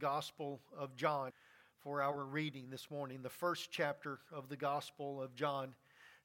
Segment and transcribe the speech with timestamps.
[0.00, 1.30] Gospel of John
[1.80, 5.74] for our reading this morning, the first chapter of the Gospel of John,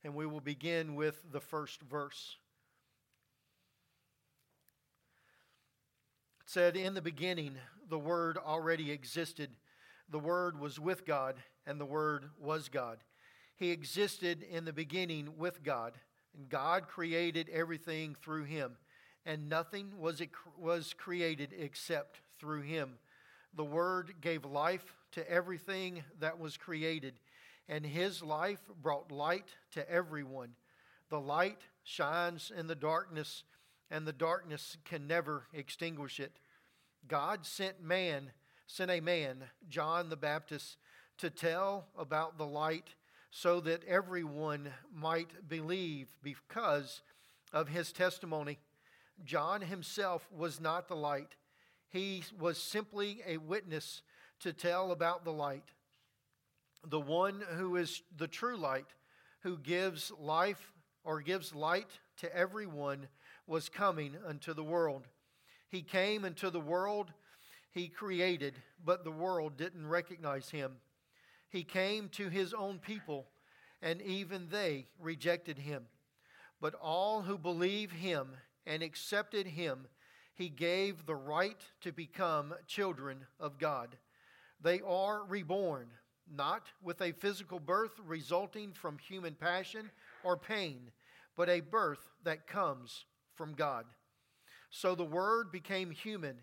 [0.01, 2.37] and we will begin with the first verse.
[6.39, 7.57] It said, In the beginning,
[7.89, 9.49] the Word already existed.
[10.09, 11.35] The Word was with God,
[11.67, 12.99] and the Word was God.
[13.57, 15.97] He existed in the beginning with God,
[16.33, 18.77] and God created everything through him,
[19.25, 20.21] and nothing was,
[20.57, 22.99] was created except through him.
[23.55, 24.83] The Word gave life
[25.13, 27.19] to everything that was created,
[27.69, 30.51] and His life brought light to everyone.
[31.09, 33.43] The light shines in the darkness,
[33.89, 36.33] and the darkness can never extinguish it.
[37.07, 38.31] God sent man,
[38.67, 40.77] sent a man, John the Baptist,
[41.19, 42.95] to tell about the light
[43.31, 47.01] so that everyone might believe because
[47.53, 48.59] of his testimony.
[49.23, 51.35] John himself was not the light
[51.89, 54.01] he was simply a witness
[54.41, 55.71] to tell about the light.
[56.87, 58.87] The one who is the true light,
[59.41, 63.07] who gives life or gives light to everyone,
[63.47, 65.07] was coming unto the world.
[65.69, 67.11] He came into the world
[67.75, 68.53] he created,
[68.85, 70.77] but the world didn't recognize him.
[71.49, 73.27] He came to his own people,
[73.81, 75.83] and even they rejected him.
[76.61, 78.29] But all who believe him
[78.65, 79.87] and accepted him,
[80.35, 83.95] he gave the right to become children of God.
[84.61, 85.87] They are reborn,
[86.29, 89.91] not with a physical birth resulting from human passion
[90.23, 90.91] or pain,
[91.37, 93.85] but a birth that comes from God.
[94.69, 96.37] So the Word became human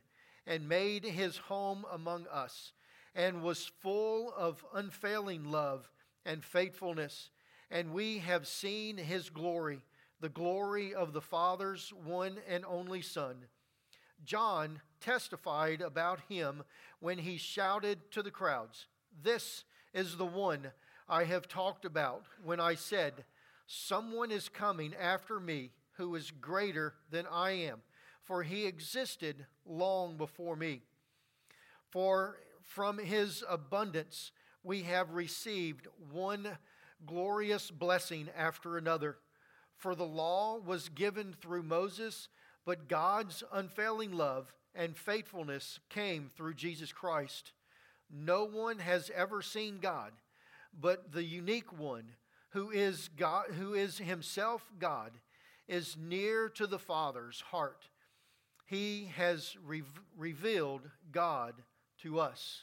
[0.47, 2.73] and made his home among us,
[3.15, 5.91] and was full of unfailing love
[6.25, 7.29] and faithfulness.
[7.71, 9.85] And we have seen his glory,
[10.21, 13.37] the glory of the Father's one and only Son
[14.25, 16.63] John testified about him
[17.01, 18.87] when he shouted to the crowds,
[19.23, 20.71] This is the one
[21.09, 23.25] I have talked about when I said,
[23.67, 27.81] Someone is coming after me who is greater than I am,
[28.23, 30.83] for he existed long before me.
[31.91, 36.57] For from his abundance we have received one
[37.05, 39.19] glorious blessing after another.
[39.77, 42.29] For the law was given through Moses
[42.65, 47.53] but God's unfailing love and faithfulness came through Jesus Christ.
[48.11, 50.13] No one has ever seen God,
[50.79, 52.05] but the unique one
[52.51, 55.13] who is God who is himself God
[55.69, 57.89] is near to the Father's heart.
[58.67, 59.83] He has re-
[60.17, 61.55] revealed God
[62.03, 62.63] to us.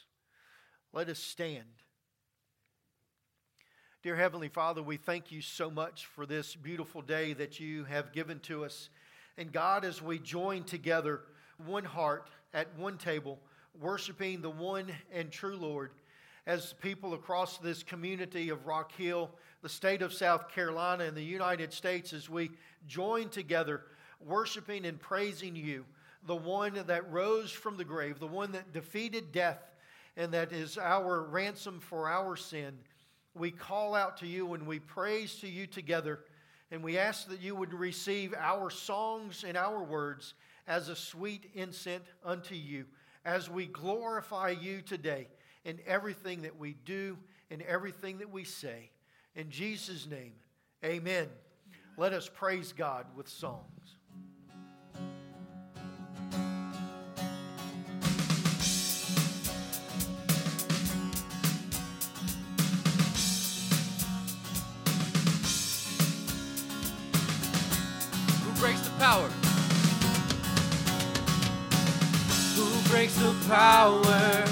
[0.92, 1.64] Let us stand.
[4.02, 8.12] Dear Heavenly Father, we thank you so much for this beautiful day that you have
[8.12, 8.88] given to us.
[9.40, 11.22] And God, as we join together,
[11.64, 13.38] one heart at one table,
[13.80, 15.92] worshiping the one and true Lord,
[16.46, 19.30] as people across this community of Rock Hill,
[19.62, 22.50] the state of South Carolina, and the United States, as we
[22.86, 23.84] join together,
[24.22, 25.86] worshiping and praising you,
[26.26, 29.62] the one that rose from the grave, the one that defeated death,
[30.18, 32.76] and that is our ransom for our sin.
[33.34, 36.20] We call out to you and we praise to you together
[36.70, 40.34] and we ask that you would receive our songs and our words
[40.66, 42.86] as a sweet incense unto you
[43.24, 45.28] as we glorify you today
[45.64, 47.18] in everything that we do,
[47.50, 48.90] in everything that we say.
[49.34, 50.32] In Jesus' name,
[50.84, 51.28] amen.
[51.96, 53.96] Let us praise God with songs.
[69.10, 69.28] Power?
[72.54, 74.44] Who breaks the power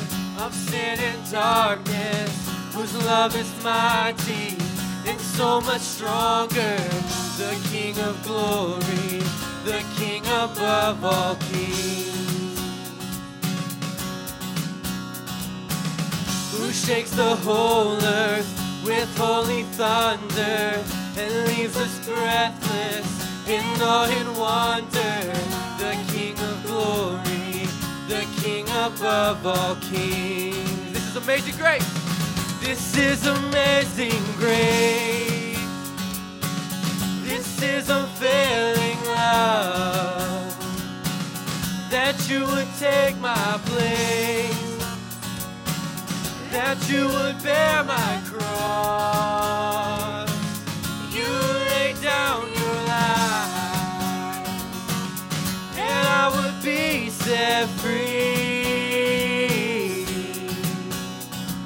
[0.45, 2.33] of sin and darkness?
[2.75, 4.57] Whose love is mighty
[5.07, 6.77] and so much stronger?
[7.43, 9.23] The King of glory,
[9.65, 12.59] the King above all kings.
[16.53, 18.51] Who shakes the whole earth
[18.85, 20.83] with holy thunder
[21.21, 23.18] and leaves us breathless
[23.49, 25.33] in awe and wonder,
[25.79, 27.67] the King of glory,
[28.07, 30.93] the King above all kings.
[30.93, 32.09] This is amazing grace.
[32.61, 35.59] This is amazing grace.
[37.25, 40.55] This is unfailing love.
[41.91, 44.77] That you would take my place.
[46.51, 49.88] That you would bear my cross.
[57.39, 58.05] set free.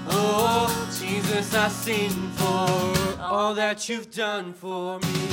[0.09, 0.69] Oh,
[1.01, 5.29] Jesus, I sing for all that you've done for me.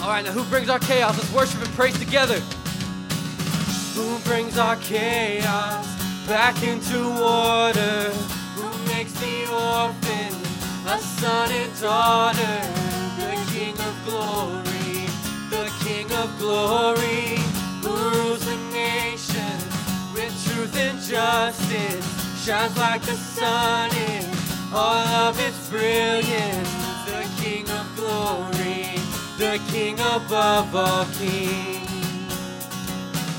[0.00, 1.16] All right, now who brings our chaos?
[1.18, 2.40] Let's worship and praise together.
[3.94, 5.86] Who brings our chaos
[6.26, 8.10] back into order?
[8.56, 10.34] Who makes the orphan
[10.86, 12.56] a son and daughter?
[13.18, 14.73] The King of Glory.
[16.06, 17.38] King of glory,
[17.82, 19.64] who rules the nations
[20.12, 24.24] with truth and justice, shines like the sun in
[24.72, 26.68] all of its brilliance.
[27.06, 28.98] The King of glory,
[29.38, 31.88] the King above all kings.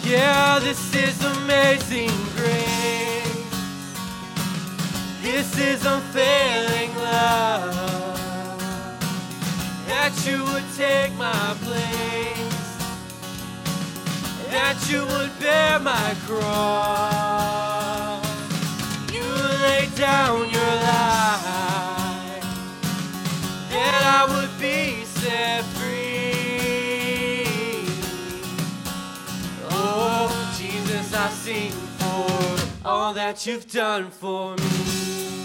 [0.03, 3.45] Yeah, this is amazing grace.
[5.21, 7.75] This is unfailing love.
[9.87, 12.34] That you would take my place.
[14.55, 18.25] That you would bear my cross.
[19.13, 19.21] You
[19.61, 22.41] laid down your life.
[23.69, 27.43] That I would be set free.
[29.71, 35.43] Oh, Jesus, I sing for all that you've done for me.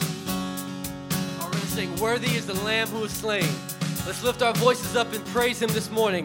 [1.41, 3.49] All right, sing, Worthy is the Lamb who was slain.
[4.07, 6.25] Let's lift our voices up and praise him this morning.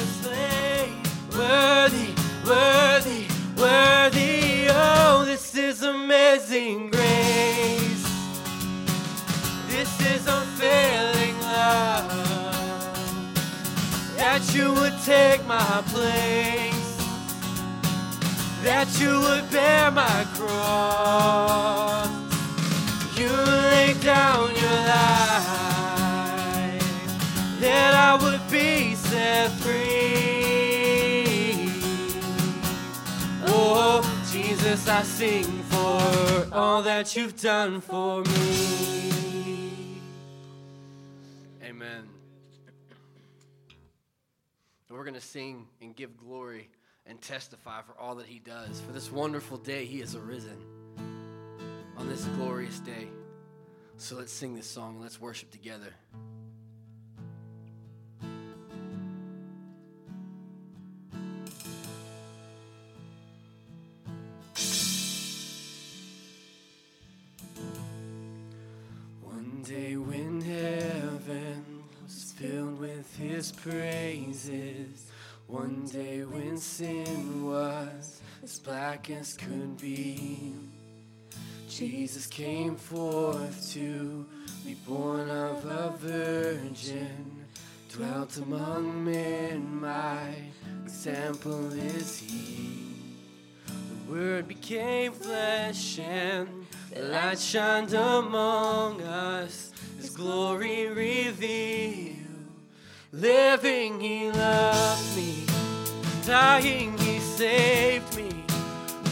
[1.37, 2.13] Worthy,
[2.45, 4.67] worthy, worthy.
[4.69, 8.05] Oh, this is amazing grace.
[9.67, 12.11] This is unfailing love.
[14.17, 16.97] That you would take my place.
[18.63, 22.09] That you would bear my cross.
[23.17, 25.51] You lay down your life
[27.61, 29.80] that I would be set free.
[34.61, 39.97] Jesus, I sing for all that you've done for me.
[41.63, 42.07] Amen.
[44.87, 46.69] And we're going to sing and give glory
[47.07, 48.79] and testify for all that he does.
[48.81, 50.57] For this wonderful day, he has arisen
[51.97, 53.07] on this glorious day.
[53.97, 55.91] So let's sing this song and let's worship together.
[73.41, 75.07] His praises,
[75.47, 80.53] one day when sin was as black as could be.
[81.67, 84.27] Jesus came forth to
[84.63, 87.43] be born of a virgin,
[87.91, 90.35] dwelt among men, my
[90.85, 92.93] example is he.
[93.65, 102.20] The word became flesh and the light shined among us, his glory revealed.
[103.13, 105.45] Living, he loved me,
[106.25, 108.29] dying, he saved me.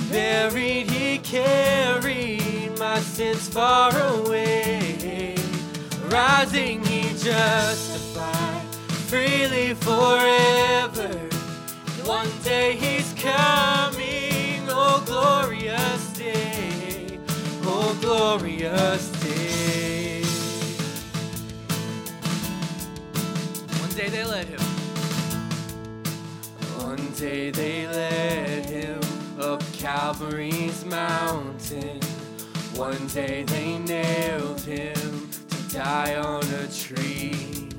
[0.10, 5.36] Buried, he carried my sins far away.
[6.08, 8.62] Rising, he justified
[9.10, 11.10] freely forever.
[12.06, 17.20] One day he's coming, oh glorious day,
[17.64, 19.39] oh glorious day.
[24.10, 24.60] They let him.
[26.78, 29.02] One day they led him
[29.40, 32.02] up Calvary's mountain.
[32.76, 37.70] One day they nailed him to die on a tree.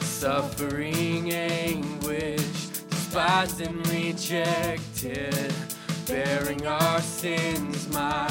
[0.00, 5.52] Suffering anguish, despised and rejected.
[6.06, 8.28] Bearing our sins, my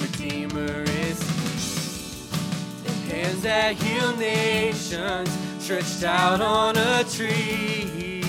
[0.00, 2.84] Redeemer is he.
[2.84, 8.22] The hands that heal nations stretched out on a tree.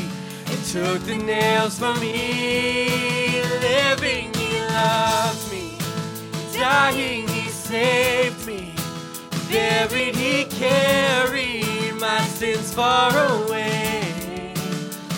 [0.48, 3.42] and took the nails from me.
[3.62, 5.78] Living, He loved me.
[6.54, 8.74] Dying, He saved me.
[9.50, 14.54] Buried, He carried my sins far away.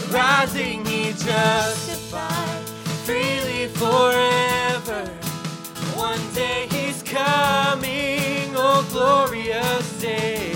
[0.10, 2.64] Rising, He justified
[3.06, 5.10] freely forever.
[5.96, 10.53] One day He's coming, oh glorious day.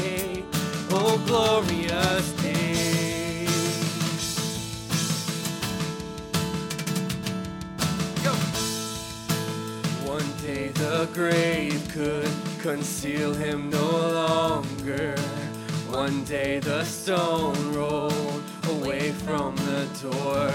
[8.24, 8.34] Go.
[10.06, 12.30] One day the grave could
[12.62, 13.90] conceal him no
[14.22, 15.16] longer.
[15.90, 20.52] One day the stone rolled away from the door.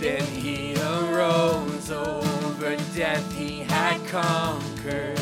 [0.00, 5.20] Then he arose over death he had conquered.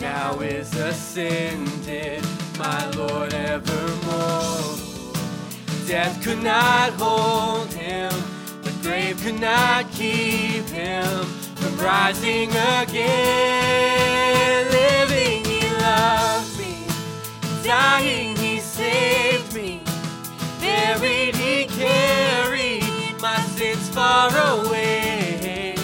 [0.00, 2.24] Now is ascended,
[2.60, 4.76] my Lord evermore.
[5.86, 8.12] Death could not hold him,
[8.62, 11.24] the grave could not keep him
[11.56, 12.50] from rising
[12.82, 13.00] again.
[14.70, 16.84] Living, he loved me,
[17.64, 19.80] dying, he saved me,
[20.60, 25.76] buried, he carried my sins far away.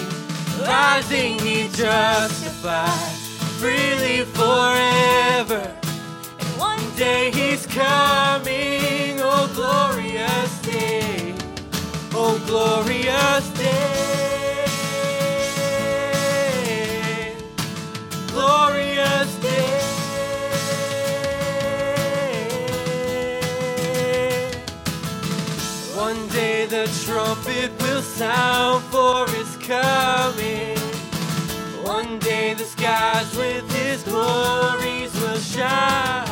[0.61, 3.15] Rising, he justified
[3.57, 5.86] freely forever.
[6.97, 11.35] Day he's coming, oh glorious day,
[12.11, 14.15] oh glorious day,
[18.29, 19.77] glorious day.
[25.95, 30.79] One day the trumpet will sound for his coming.
[31.85, 36.26] One day the skies with his glories will shine.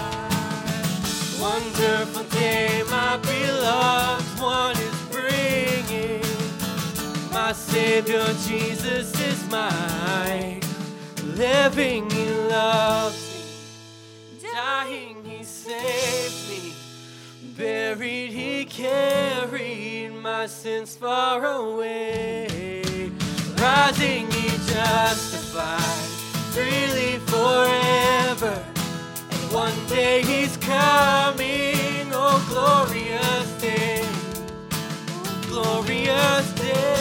[1.55, 6.21] Wonderful day, my beloved one is bringing.
[7.31, 10.59] My Savior Jesus is mine.
[11.23, 14.49] Living, he loves me.
[14.51, 16.73] Dying, he saved me.
[17.55, 23.11] Buried, he carried my sins far away.
[23.57, 26.09] Rising, he justified
[26.51, 28.74] freely forever.
[29.55, 34.03] One day he's coming, oh glorious day,
[35.47, 36.94] glorious day,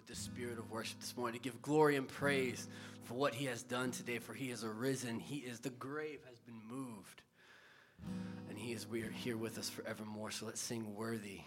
[0.00, 2.68] with the spirit of worship this morning to give glory and praise
[3.04, 5.20] for what he has done today, for he has arisen.
[5.20, 7.20] He is the grave has been moved.
[8.48, 10.30] And he is we are here with us forevermore.
[10.30, 11.42] So let's sing worthy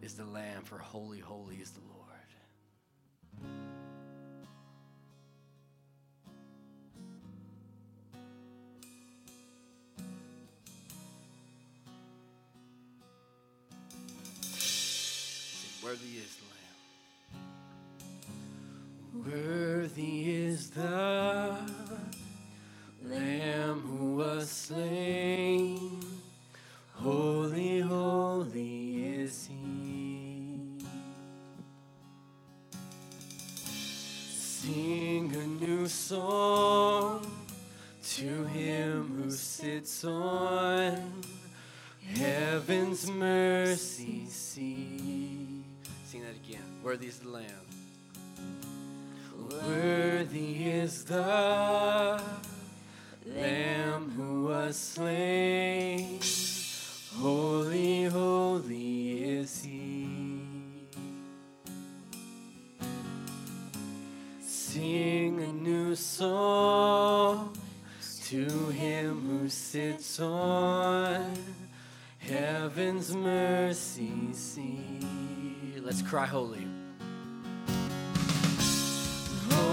[0.00, 1.92] is the Lamb, for holy, holy is the Lord.
[15.84, 16.45] Worthy is.
[19.24, 21.56] Worthy is the
[23.04, 26.00] Lamb who was slain.
[26.94, 30.60] Holy, holy is he.
[34.18, 37.26] Sing a new song
[38.14, 41.22] to him who sits on
[42.14, 45.64] heaven's mercy seat.
[46.06, 46.62] Sing that again.
[46.82, 47.65] Worthy is the Lamb.
[49.50, 52.20] Worthy is the
[53.26, 56.18] Lamb who was slain.
[57.16, 60.08] Holy, holy is he.
[64.40, 67.56] Sing a new song
[68.24, 71.32] to him who sits on
[72.18, 75.04] heaven's mercy seat.
[75.80, 76.75] Let's cry holy.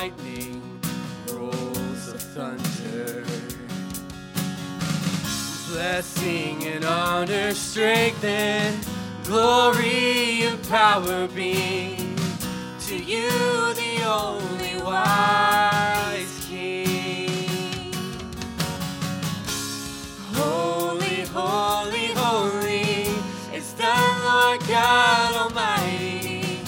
[0.00, 0.62] Lightning,
[1.32, 3.24] rolls of thunder.
[5.72, 8.76] Blessing and honor, strength and
[9.24, 11.96] glory and power be
[12.86, 13.28] to you,
[13.82, 17.92] the only wise King.
[20.34, 23.10] Holy, holy, holy
[23.52, 26.60] is the Lord God Almighty,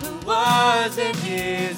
[0.00, 1.77] who was and is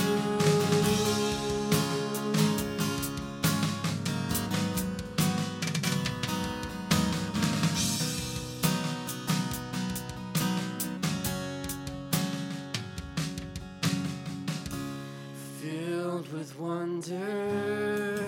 [16.33, 18.23] With wonder,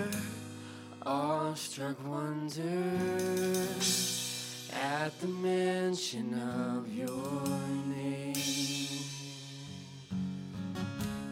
[1.06, 2.62] awestruck wonder
[4.74, 7.48] at the mention of your
[7.96, 8.34] name.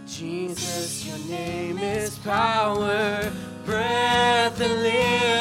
[0.08, 3.32] Jesus, your name is power,
[3.66, 5.40] breath, and living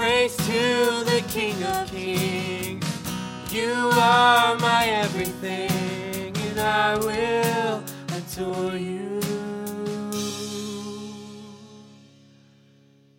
[0.00, 2.86] praise to the King of Kings.
[3.52, 7.84] You are my everything, and I will
[8.16, 9.20] adore you.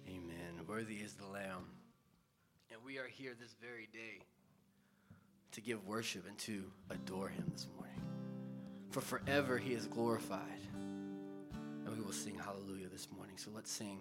[0.07, 0.53] Amen.
[0.67, 1.65] Worthy is the Lamb.
[2.71, 4.23] And we are here this very day
[5.51, 8.01] to give worship and to adore him this morning.
[8.89, 10.61] For forever he is glorified.
[10.73, 13.37] And we will sing hallelujah this morning.
[13.37, 13.99] So let's sing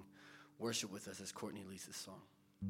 [0.58, 2.22] worship with us as Courtney leads this song.
[2.62, 2.66] The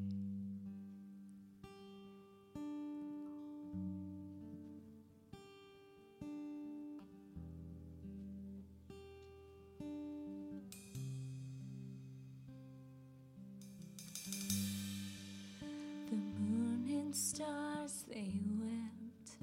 [16.16, 19.38] moon and stars they wept,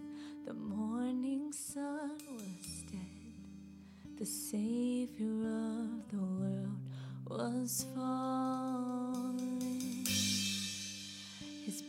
[0.45, 6.79] the morning sun was dead, the Savior of the world
[7.25, 8.96] was fallen.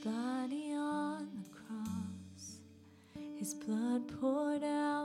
[0.05, 2.61] Body on the cross,
[3.37, 4.98] his blood poured out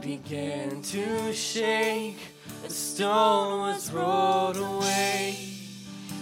[0.00, 2.18] began to shake,
[2.62, 5.36] the stone was rolled away.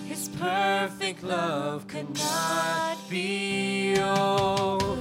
[0.06, 4.98] His perfect love could not be overcome.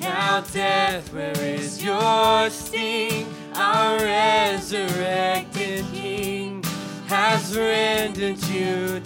[0.00, 3.26] Now, death, where is your sting?
[3.54, 6.64] Our resurrected King
[7.08, 9.00] has rendered you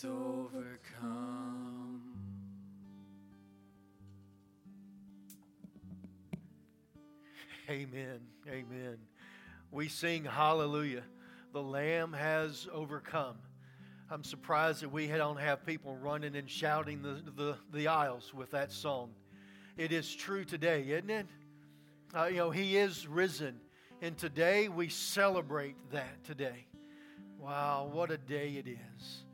[0.00, 2.00] is overcome.
[7.68, 8.20] Amen.
[8.48, 8.98] Amen.
[9.70, 11.02] We sing hallelujah.
[11.52, 13.36] The Lamb has overcome.
[14.10, 18.50] I'm surprised that we don't have people running and shouting the, the, the aisles with
[18.52, 19.10] that song.
[19.76, 21.26] It is true today, isn't it?
[22.14, 23.60] Uh, you know, He is risen.
[24.02, 26.66] And today we celebrate that today.
[27.38, 29.24] Wow, what a day it is.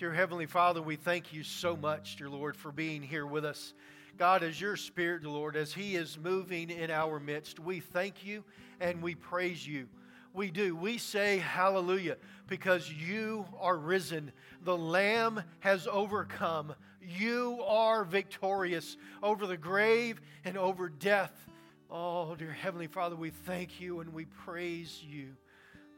[0.00, 3.74] Dear Heavenly Father, we thank you so much, dear Lord, for being here with us.
[4.16, 8.42] God, as your Spirit, Lord, as He is moving in our midst, we thank you
[8.80, 9.88] and we praise you.
[10.32, 10.74] We do.
[10.74, 14.32] We say hallelujah because you are risen.
[14.64, 16.74] The Lamb has overcome.
[17.02, 21.46] You are victorious over the grave and over death.
[21.90, 25.36] Oh, dear Heavenly Father, we thank you and we praise you.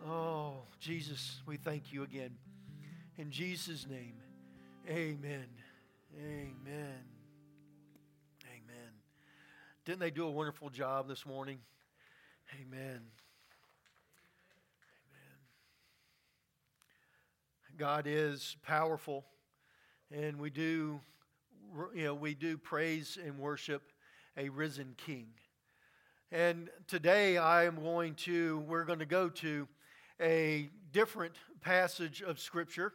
[0.04, 2.32] Oh, Jesus, we thank you again.
[3.18, 4.14] In Jesus' name,
[4.88, 5.46] amen.
[6.18, 7.04] Amen.
[8.46, 8.92] Amen.
[9.84, 11.58] Didn't they do a wonderful job this morning?
[12.58, 12.80] Amen.
[12.80, 13.02] Amen.
[17.76, 19.26] God is powerful,
[20.10, 20.98] and we do
[21.94, 23.92] you know, we do praise and worship
[24.38, 25.26] a risen King.
[26.30, 29.68] And today I am going to, we're going to go to
[30.18, 32.94] a different passage of Scripture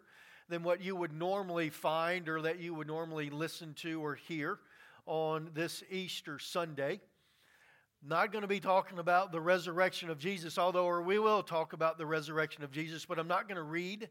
[0.50, 4.60] than what you would normally find or that you would normally listen to or hear
[5.06, 7.00] on this Easter Sunday.
[8.06, 11.98] Not going to be talking about the resurrection of Jesus, although we will talk about
[11.98, 14.10] the resurrection of Jesus, but I'm not going to read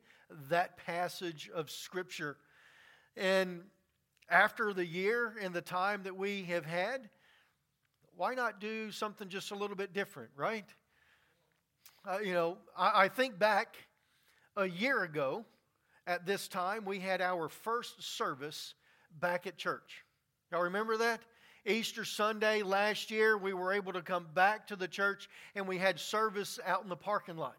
[0.51, 2.37] that passage of Scripture.
[3.17, 3.63] And
[4.29, 7.09] after the year and the time that we have had,
[8.17, 10.67] why not do something just a little bit different, right?
[12.07, 13.77] Uh, you know, I, I think back
[14.57, 15.45] a year ago
[16.07, 18.75] at this time, we had our first service
[19.21, 20.05] back at church.
[20.53, 21.21] Y'all remember that?
[21.67, 25.79] Easter Sunday last year, we were able to come back to the church and we
[25.79, 27.57] had service out in the parking lot.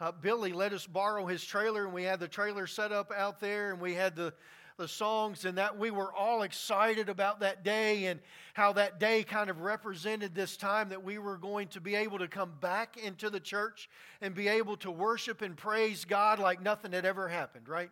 [0.00, 3.40] Uh, Billy let us borrow his trailer and we had the trailer set up out
[3.40, 4.32] there and we had the,
[4.76, 8.20] the songs and that we were all excited about that day and
[8.54, 12.18] how that day kind of represented this time that we were going to be able
[12.18, 13.88] to come back into the church
[14.20, 17.90] and be able to worship and praise God like nothing had ever happened, right?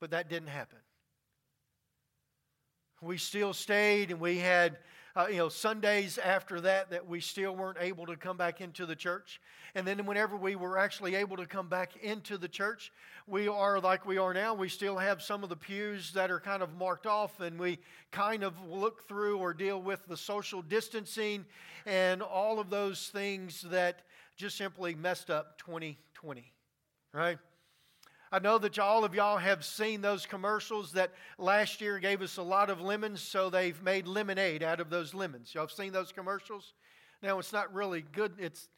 [0.00, 0.78] But that didn't happen
[3.00, 4.78] we still stayed and we had
[5.16, 8.86] uh, you know sundays after that that we still weren't able to come back into
[8.86, 9.40] the church.
[9.74, 12.90] And then whenever we were actually able to come back into the church
[13.30, 14.54] we are like we are now.
[14.54, 17.78] We still have some of the pews that are kind of marked off and we
[18.10, 21.46] kind of look through or deal with the social distancing
[21.86, 24.02] and all of those things that
[24.36, 26.52] just simply messed up 2020
[27.12, 27.38] right
[28.32, 32.36] I know that all of y'all have seen those commercials that last year gave us
[32.36, 35.52] a lot of lemons, so they've made lemonade out of those lemons.
[35.52, 36.74] Y'all have seen those commercials?
[37.22, 38.34] Now it's not really good.
[38.38, 38.68] It's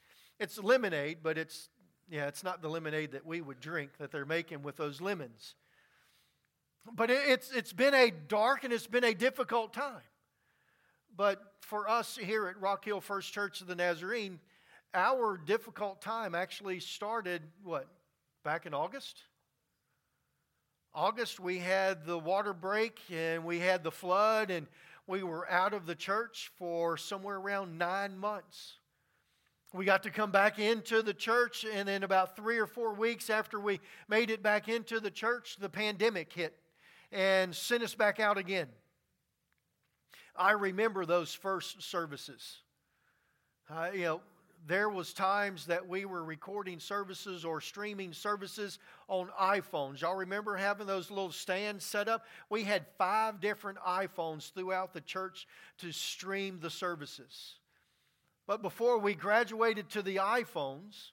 [0.41, 1.69] it's lemonade, but it's
[2.11, 5.55] yeah, it's not the lemonade that we would drink that they're making with those lemons.
[6.91, 10.01] But it's it's been a dark and it's been a difficult time.
[11.15, 14.41] But for us here at Rock Hill First Church of the Nazarene,
[14.95, 17.87] our difficult time actually started what
[18.45, 19.23] back in August.
[20.95, 24.67] August, we had the water break and we had the flood, and
[25.07, 28.75] we were out of the church for somewhere around nine months.
[29.73, 33.31] We got to come back into the church, and then about three or four weeks
[33.31, 36.55] after we made it back into the church, the pandemic hit
[37.13, 38.69] and sent us back out again.
[40.35, 42.59] I remember those first services.
[43.71, 44.21] Uh, you know,
[44.67, 50.01] there was times that we were recording services or streaming services on iPhones.
[50.01, 52.25] Y'all remember having those little stands set up?
[52.49, 55.47] We had five different iPhones throughout the church
[55.79, 57.55] to stream the services.
[58.47, 61.11] But before we graduated to the iPhones,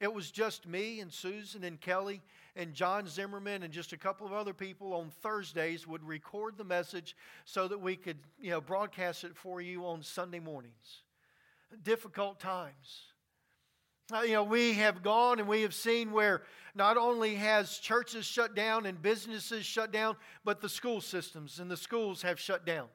[0.00, 2.20] it was just me and Susan and Kelly
[2.56, 6.64] and John Zimmerman and just a couple of other people on Thursdays would record the
[6.64, 11.02] message so that we could, you know, broadcast it for you on Sunday mornings
[11.82, 13.04] difficult times.
[14.12, 16.42] Uh, you know, we have gone and we have seen where
[16.74, 21.70] not only has churches shut down and businesses shut down, but the school systems and
[21.70, 22.86] the schools have shut down.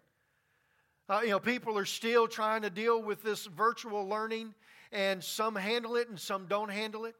[1.07, 4.55] Uh, you know, people are still trying to deal with this virtual learning,
[4.91, 7.15] and some handle it and some don't handle it.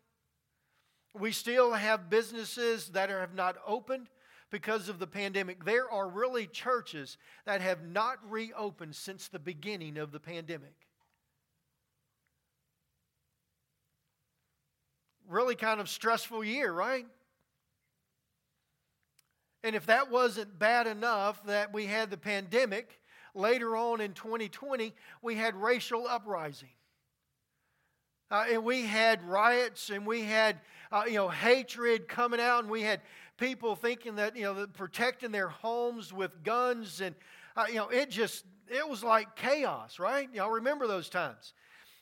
[1.13, 4.07] We still have businesses that are, have not opened
[4.49, 5.65] because of the pandemic.
[5.65, 10.73] There are really churches that have not reopened since the beginning of the pandemic.
[15.33, 17.05] Really kind of stressful year, right?
[19.63, 22.99] And if that wasn't bad enough that we had the pandemic,
[23.33, 26.69] later on in 2020, we had racial uprising.
[28.29, 30.59] Uh, and we had riots and we had,
[30.91, 33.01] uh, you know, hatred coming out and we had
[33.37, 37.15] people thinking that, you know, protecting their homes with guns and,
[37.55, 40.29] uh, you know, it just, it was like chaos, right?
[40.33, 41.53] Y'all remember those times.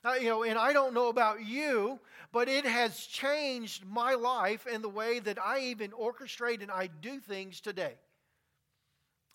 [0.04, 2.00] Uh, you know, and I don't know about you,
[2.32, 6.88] but it has changed my life and the way that I even orchestrate and I
[6.88, 7.94] do things today.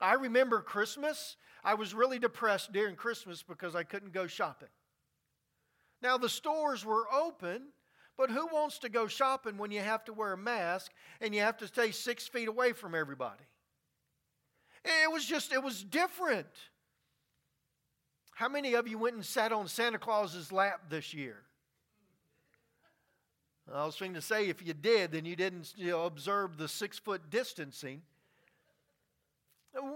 [0.01, 1.37] I remember Christmas.
[1.63, 4.69] I was really depressed during Christmas because I couldn't go shopping.
[6.03, 7.69] Now, the stores were open,
[8.19, 11.43] but who wants to go shopping when you have to wear a mask and you
[11.43, 13.45] have to stay six feet away from everybody?
[14.85, 16.47] It was just, it was different.
[18.37, 21.39] How many of you went and sat on Santa Claus's lap this year?
[23.73, 26.69] I was trying to say, if you did, then you didn't you know, observe the
[26.69, 28.03] six foot distancing.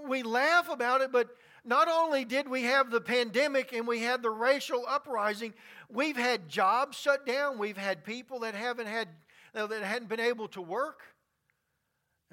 [0.09, 1.29] We laugh about it, but
[1.67, 5.53] not only did we have the pandemic and we had the racial uprising,
[5.91, 7.59] we've had jobs shut down.
[7.59, 9.09] We've had people that haven't had
[9.53, 11.03] that hadn't been able to work.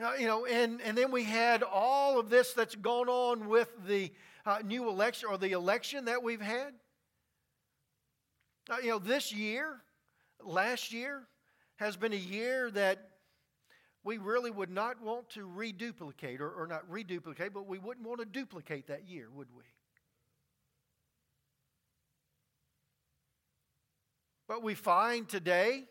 [0.02, 3.68] Uh, you know, and, and then we had all of this that's gone on with
[3.86, 4.10] the
[4.48, 6.74] uh, new election or the election that we've had.
[8.70, 9.82] Uh, you know, this year,
[10.44, 11.28] last year,
[11.76, 13.10] has been a year that
[14.04, 18.20] we really would not want to reduplicate, or, or not reduplicate, but we wouldn't want
[18.20, 19.64] to duplicate that year, would we?
[24.48, 25.84] But we find today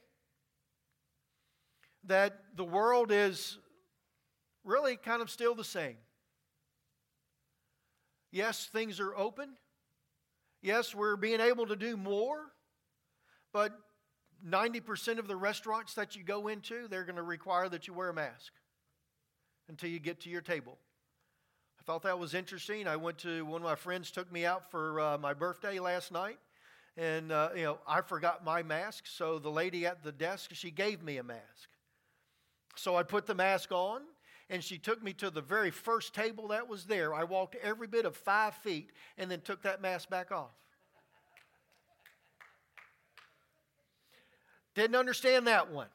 [2.05, 3.59] that the world is
[4.64, 5.97] really kind of still the same.
[8.30, 9.50] Yes, things are open.
[10.62, 12.52] Yes, we're being able to do more.
[13.52, 13.72] But
[14.46, 18.10] 90% of the restaurants that you go into, they're going to require that you wear
[18.10, 18.52] a mask
[19.68, 20.78] until you get to your table.
[21.80, 22.86] I thought that was interesting.
[22.86, 26.12] I went to one of my friends took me out for uh, my birthday last
[26.12, 26.38] night,
[26.96, 30.70] and uh, you know I forgot my mask, so the lady at the desk she
[30.70, 31.68] gave me a mask.
[32.76, 34.02] So I put the mask on,
[34.48, 37.14] and she took me to the very first table that was there.
[37.14, 40.50] I walked every bit of five feet, and then took that mask back off.
[44.74, 45.88] Didn't understand that one.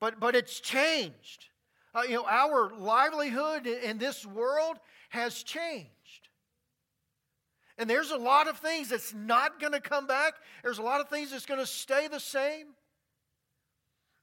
[0.00, 1.46] But, but it's changed.
[1.94, 4.78] Uh, you know, our livelihood in this world
[5.08, 5.88] has changed.
[7.76, 10.34] And there's a lot of things that's not going to come back.
[10.62, 12.66] There's a lot of things that's going to stay the same.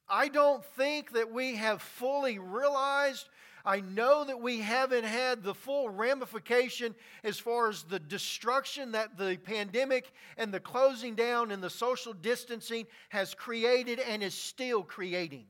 [0.08, 3.28] I don't think that we have fully realized
[3.66, 9.18] I know that we haven't had the full ramification as far as the destruction that
[9.18, 14.84] the pandemic and the closing down and the social distancing has created and is still
[14.84, 15.46] creating.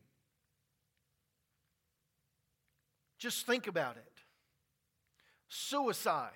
[3.19, 4.11] Just think about it.
[5.49, 6.31] Suicide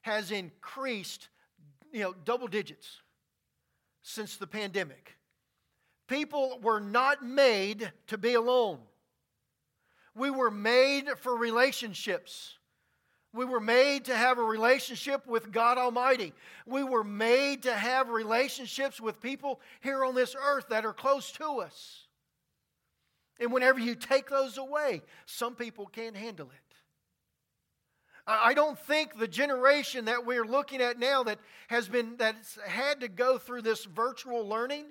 [0.00, 1.28] has increased,
[1.92, 3.02] you know, double digits
[4.02, 5.16] since the pandemic.
[6.08, 8.78] People were not made to be alone.
[10.14, 12.54] We were made for relationships.
[13.34, 16.34] We were made to have a relationship with God Almighty.
[16.66, 21.32] We were made to have relationships with people here on this earth that are close
[21.32, 22.06] to us.
[23.40, 26.76] And whenever you take those away, some people can't handle it.
[28.26, 33.00] I don't think the generation that we're looking at now that has been that's had
[33.00, 34.84] to go through this virtual learning,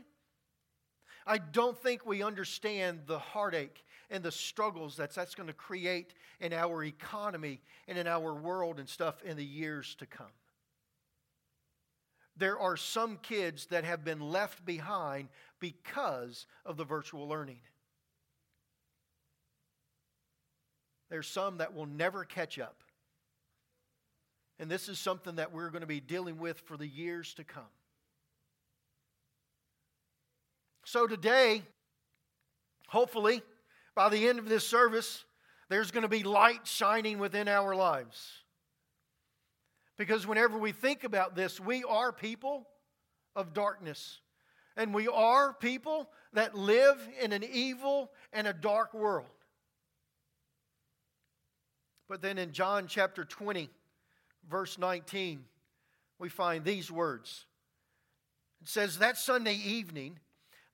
[1.25, 6.13] I don't think we understand the heartache and the struggles that that's going to create
[6.39, 10.27] in our economy and in our world and stuff in the years to come.
[12.37, 17.59] There are some kids that have been left behind because of the virtual learning.
[21.09, 22.83] There's some that will never catch up.
[24.59, 27.43] And this is something that we're going to be dealing with for the years to
[27.43, 27.63] come.
[30.85, 31.63] So today,
[32.87, 33.41] hopefully,
[33.95, 35.25] by the end of this service,
[35.69, 38.31] there's going to be light shining within our lives.
[39.97, 42.67] Because whenever we think about this, we are people
[43.35, 44.19] of darkness.
[44.75, 49.27] And we are people that live in an evil and a dark world.
[52.07, 53.69] But then in John chapter 20,
[54.49, 55.43] verse 19,
[56.19, 57.45] we find these words.
[58.61, 60.19] It says, That Sunday evening,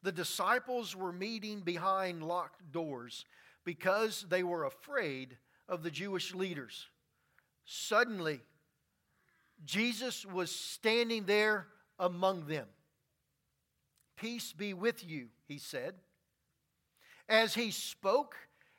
[0.04, 3.26] the disciples were meeting behind locked doors
[3.64, 6.88] because they were afraid of the Jewish leaders.
[7.66, 8.42] Suddenly,
[9.66, 11.68] Jesus was standing there
[12.00, 12.68] among them.
[14.16, 15.96] Peace be with you, he said.
[17.28, 18.36] As he spoke,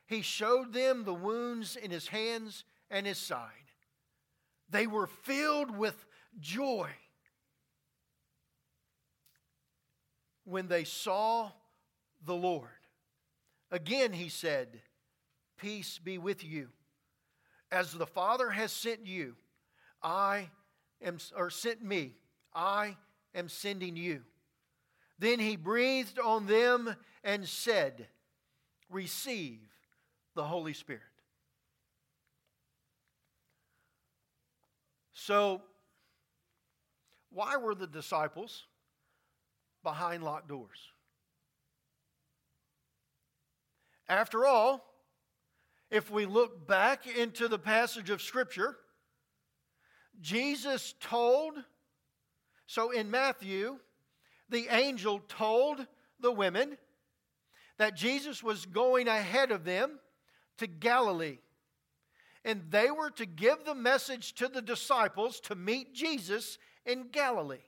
[0.06, 3.50] he showed them the wounds in his hands and his side.
[4.70, 6.06] They were filled with
[6.40, 6.90] joy
[10.48, 11.50] when they saw
[12.24, 12.68] the Lord.
[13.70, 14.80] Again, he said,
[15.58, 16.68] Peace be with you.
[17.70, 19.34] As the Father has sent you,
[20.02, 20.48] I
[21.02, 22.14] am, or sent me,
[22.54, 22.96] I
[23.34, 24.22] am sending you.
[25.18, 28.06] Then he breathed on them and said,
[28.88, 29.60] Receive
[30.34, 31.02] the Holy Spirit.
[35.12, 35.60] So,
[37.30, 38.64] why were the disciples
[39.82, 40.78] behind locked doors.
[44.08, 44.84] After all,
[45.90, 48.76] if we look back into the passage of Scripture,
[50.20, 51.54] Jesus told,
[52.66, 53.78] so in Matthew,
[54.48, 55.86] the angel told
[56.20, 56.76] the women
[57.78, 59.98] that Jesus was going ahead of them
[60.58, 61.38] to Galilee.
[62.44, 67.67] And they were to give the message to the disciples to meet Jesus in Galilee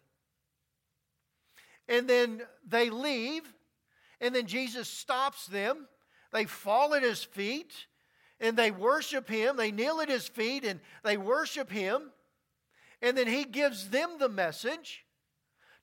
[1.90, 3.42] and then they leave,
[4.20, 5.88] and then Jesus stops them.
[6.32, 7.74] They fall at his feet,
[8.40, 9.56] and they worship him.
[9.56, 12.10] They kneel at his feet and they worship him.
[13.02, 15.04] And then he gives them the message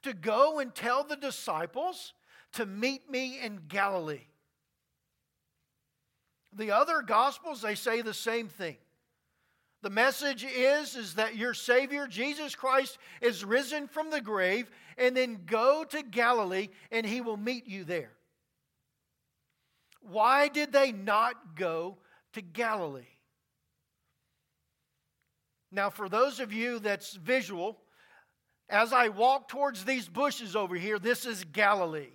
[0.04, 2.14] to go and tell the disciples
[2.54, 4.28] to meet me in Galilee.
[6.54, 8.78] The other gospels they say the same thing.
[9.84, 15.16] The message is is that your savior Jesus Christ is risen from the grave and
[15.16, 18.12] then go to Galilee and he will meet you there.
[20.02, 21.98] Why did they not go
[22.34, 23.04] to Galilee?
[25.72, 27.78] Now, for those of you that's visual,
[28.70, 32.14] as I walk towards these bushes over here, this is Galilee.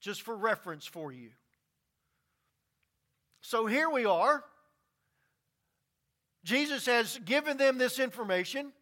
[0.00, 1.30] Just for reference for you.
[3.42, 4.44] So here we are.
[6.44, 8.72] Jesus has given them this information.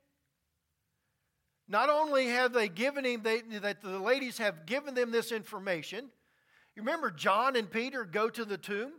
[1.69, 6.09] Not only have they given him, they, that the ladies have given them this information.
[6.75, 8.93] You remember John and Peter go to the tomb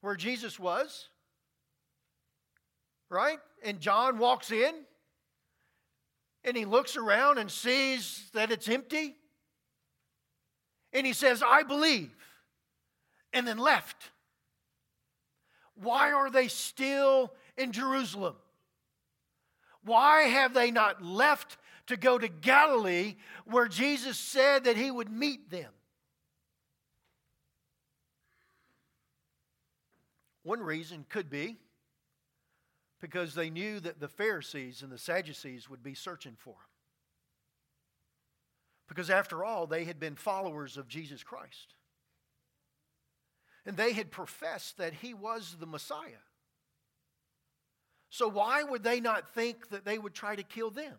[0.00, 1.08] where Jesus was?
[3.10, 3.38] Right?
[3.62, 4.72] And John walks in
[6.44, 9.16] and he looks around and sees that it's empty.
[10.92, 12.10] And he says, I believe.
[13.32, 14.10] And then left.
[15.74, 18.34] Why are they still in Jerusalem?
[19.84, 21.56] Why have they not left
[21.86, 25.70] to go to Galilee where Jesus said that he would meet them?
[30.42, 31.58] One reason could be
[33.00, 36.70] because they knew that the Pharisees and the Sadducees would be searching for them.
[38.88, 41.74] Because after all, they had been followers of Jesus Christ.
[43.64, 46.24] And they had professed that he was the Messiah.
[48.10, 50.94] So, why would they not think that they would try to kill them?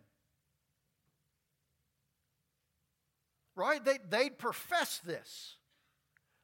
[3.56, 3.84] Right?
[3.84, 5.56] They, they'd profess this.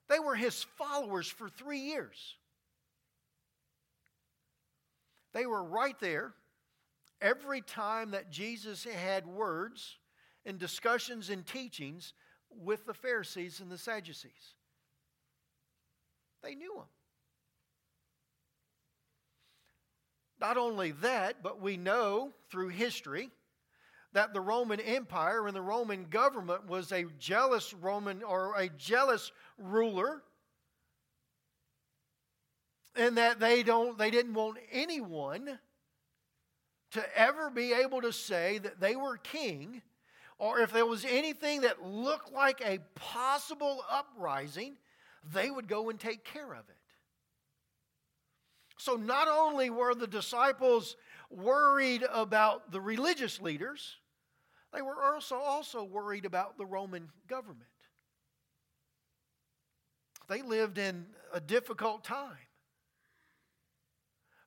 [0.10, 2.36] They were his followers for three years.
[5.34, 6.34] They were right there
[7.22, 9.98] every time that Jesus had words
[10.46, 12.14] and discussions and teachings
[12.50, 14.56] with the Pharisees and the Sadducees.
[16.44, 16.88] They knew him.
[20.40, 23.30] Not only that, but we know through history
[24.14, 29.32] that the Roman Empire and the Roman government was a jealous Roman or a jealous
[29.58, 30.22] ruler
[32.96, 35.60] and that they don't they didn't want anyone
[36.92, 39.82] to ever be able to say that they were king
[40.40, 44.78] or if there was anything that looked like a possible uprising
[45.32, 46.77] they would go and take care of it
[48.78, 50.96] so not only were the disciples
[51.30, 53.98] worried about the religious leaders,
[54.74, 57.70] they were also, also worried about the Roman government.
[60.28, 62.38] They lived in a difficult time.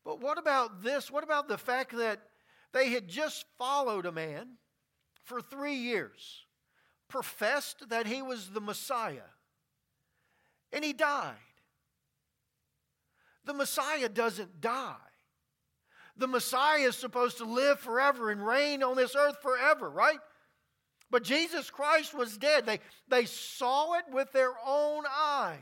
[0.04, 1.10] But what about this?
[1.10, 2.20] What about the fact that
[2.72, 4.56] they had just followed a man
[5.24, 6.44] for three years,
[7.08, 9.30] professed that he was the Messiah,
[10.72, 11.36] and he died?
[13.44, 14.96] The Messiah doesn't die.
[16.16, 20.18] The Messiah is supposed to live forever and reign on this earth forever, right?
[21.10, 22.66] But Jesus Christ was dead.
[22.66, 25.58] They, they saw it with their own eyes.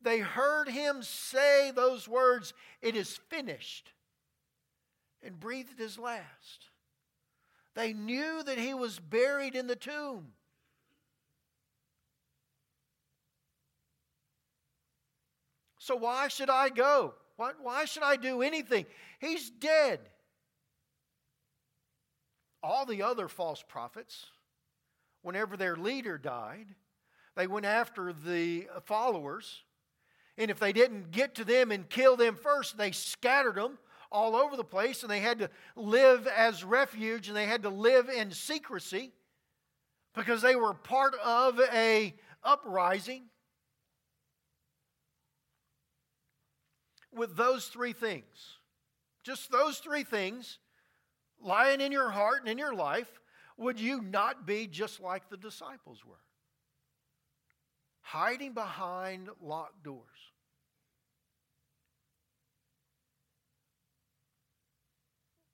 [0.00, 3.92] They heard him say those words, It is finished,
[5.22, 6.70] and breathed his last.
[7.74, 10.32] They knew that he was buried in the tomb.
[15.88, 17.14] So why should I go?
[17.36, 18.84] Why, why should I do anything?
[19.20, 20.00] He's dead.
[22.62, 24.26] All the other false prophets,
[25.22, 26.66] whenever their leader died,
[27.36, 29.62] they went after the followers.
[30.36, 33.78] And if they didn't get to them and kill them first, they scattered them
[34.12, 37.70] all over the place and they had to live as refuge and they had to
[37.70, 39.10] live in secrecy
[40.14, 42.14] because they were part of a
[42.44, 43.22] uprising
[47.18, 48.58] with those three things,
[49.24, 50.58] just those three things
[51.42, 53.20] lying in your heart and in your life,
[53.56, 56.14] would you not be just like the disciples were?
[58.00, 60.04] Hiding behind locked doors.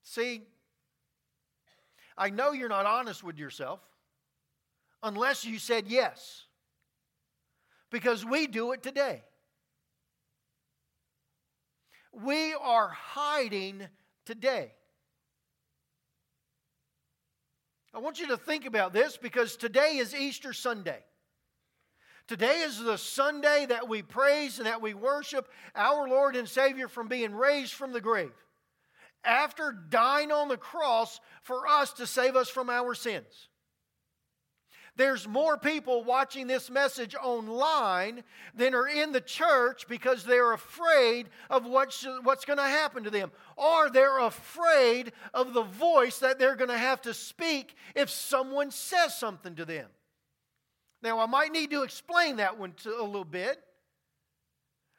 [0.03, 0.43] See,
[2.17, 3.81] I know you're not honest with yourself
[5.03, 6.43] unless you said yes.
[7.91, 9.23] Because we do it today
[12.23, 13.87] we are hiding
[14.25, 14.71] today.
[17.93, 20.99] I want you to think about this because today is Easter Sunday.
[22.27, 26.87] Today is the Sunday that we praise and that we worship our Lord and Savior
[26.87, 28.33] from being raised from the grave.
[29.23, 33.49] After dying on the cross for us to save us from our sins.
[34.97, 38.23] There's more people watching this message online
[38.55, 43.09] than are in the church because they're afraid of what's, what's going to happen to
[43.09, 43.31] them.
[43.57, 48.71] Or they're afraid of the voice that they're going to have to speak if someone
[48.71, 49.87] says something to them.
[51.01, 53.61] Now, I might need to explain that one to, a little bit.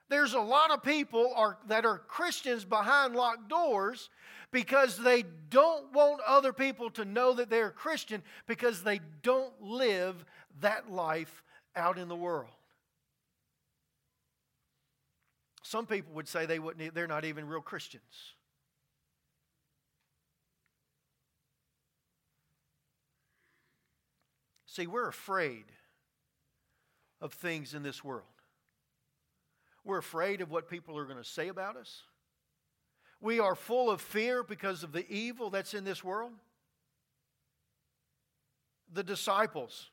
[0.08, 4.10] There's a lot of people are, that are Christians behind locked doors
[4.52, 10.24] because they don't want other people to know that they're Christian because they don't live
[10.60, 11.42] that life
[11.74, 12.50] out in the world.
[15.62, 18.04] Some people would say they wouldn't, they're not even real Christians.
[24.66, 25.64] See, we're afraid
[27.20, 28.24] of things in this world.
[29.84, 32.02] We're afraid of what people are going to say about us.
[33.20, 36.32] We are full of fear because of the evil that's in this world.
[38.92, 39.90] The disciples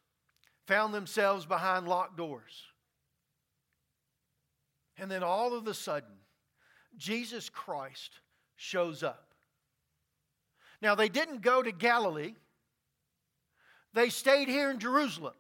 [0.67, 2.63] found themselves behind locked doors.
[4.97, 6.13] And then all of a sudden,
[6.97, 8.19] Jesus Christ
[8.55, 9.33] shows up.
[10.81, 12.33] Now, they didn't go to Galilee,
[13.93, 15.33] they stayed here in Jerusalem.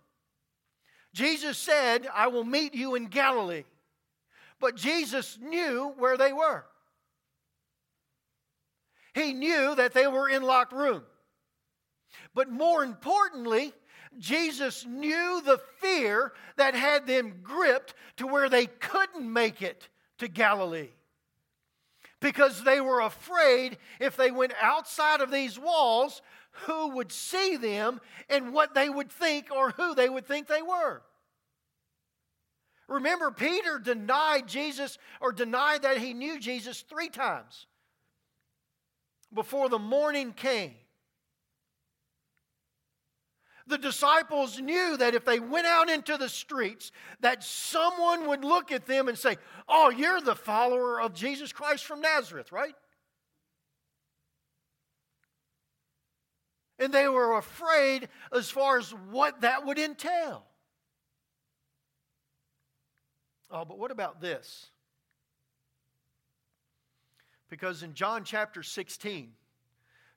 [1.13, 3.65] Jesus said, I will meet you in Galilee.
[4.59, 6.65] But Jesus knew where they were.
[9.13, 11.03] He knew that they were in locked room.
[12.33, 13.73] But more importantly,
[14.19, 19.87] Jesus knew the fear that had them gripped to where they couldn't make it
[20.19, 20.89] to Galilee.
[22.19, 26.21] Because they were afraid if they went outside of these walls,
[26.67, 27.99] who would see them
[28.29, 31.01] and what they would think or who they would think they were.
[32.87, 37.65] Remember, Peter denied Jesus or denied that he knew Jesus three times
[39.33, 40.75] before the morning came.
[43.65, 48.71] The disciples knew that if they went out into the streets, that someone would look
[48.73, 49.37] at them and say,
[49.69, 52.75] "Oh, you're the follower of Jesus Christ from Nazareth, right?"
[56.77, 60.45] And they were afraid as far as what that would entail.
[63.49, 64.71] Oh, but what about this?
[67.53, 69.31] Because in John chapter 16,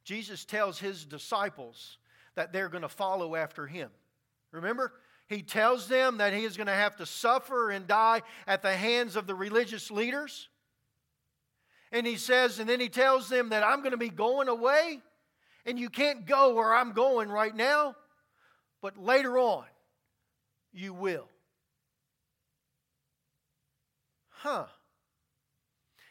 [0.04, 1.98] Jesus tells his disciples
[2.34, 3.90] that they're going to follow after him.
[4.52, 4.94] Remember?
[5.28, 8.72] He tells them that he is going to have to suffer and die at the
[8.72, 10.48] hands of the religious leaders.
[11.92, 15.00] And he says, and then he tells them that I'm going to be going away,
[15.66, 17.96] and you can't go where I'm going right now,
[18.80, 19.66] but later on,
[20.72, 21.28] you will.
[24.30, 24.64] Huh.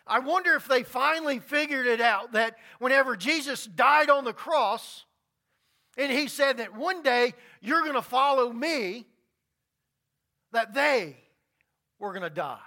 [0.08, 5.04] I wonder if they finally figured it out that whenever Jesus died on the cross,
[5.98, 9.06] and he said that one day you're going to follow me,
[10.52, 11.18] that they
[11.98, 12.60] were going to die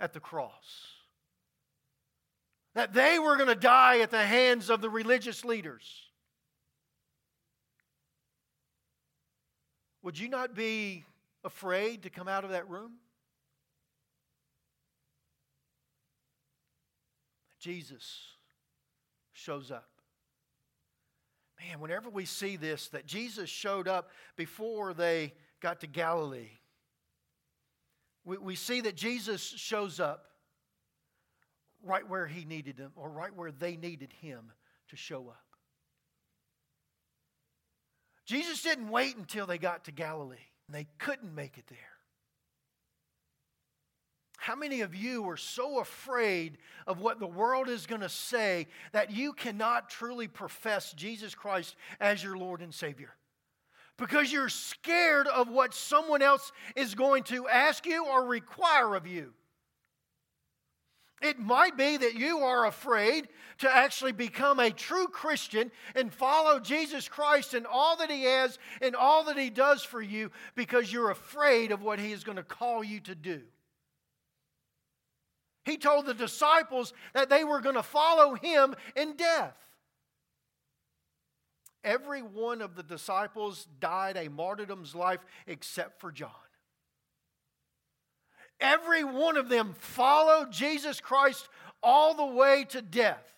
[0.00, 0.88] at the cross.
[2.74, 5.84] That they were going to die at the hands of the religious leaders.
[10.02, 11.04] Would you not be
[11.44, 12.92] afraid to come out of that room?
[17.60, 18.26] Jesus
[19.32, 19.88] shows up.
[21.60, 26.58] Man, whenever we see this, that Jesus showed up before they got to Galilee,
[28.24, 30.24] we, we see that Jesus shows up
[31.82, 34.52] right where he needed him, or right where they needed him
[34.88, 35.44] to show up.
[38.26, 40.36] Jesus didn't wait until they got to Galilee,
[40.68, 41.78] they couldn't make it there.
[44.40, 48.68] How many of you are so afraid of what the world is going to say
[48.92, 53.14] that you cannot truly profess Jesus Christ as your Lord and Savior?
[53.98, 59.06] Because you're scared of what someone else is going to ask you or require of
[59.06, 59.34] you.
[61.20, 63.28] It might be that you are afraid
[63.58, 68.58] to actually become a true Christian and follow Jesus Christ and all that He has
[68.80, 72.36] and all that He does for you because you're afraid of what He is going
[72.36, 73.42] to call you to do.
[75.64, 79.56] He told the disciples that they were going to follow him in death.
[81.82, 86.30] Every one of the disciples died a martyrdom's life except for John.
[88.60, 91.48] Every one of them followed Jesus Christ
[91.82, 93.32] all the way to death.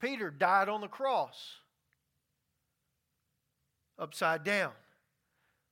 [0.00, 1.56] Peter died on the cross,
[3.98, 4.72] upside down.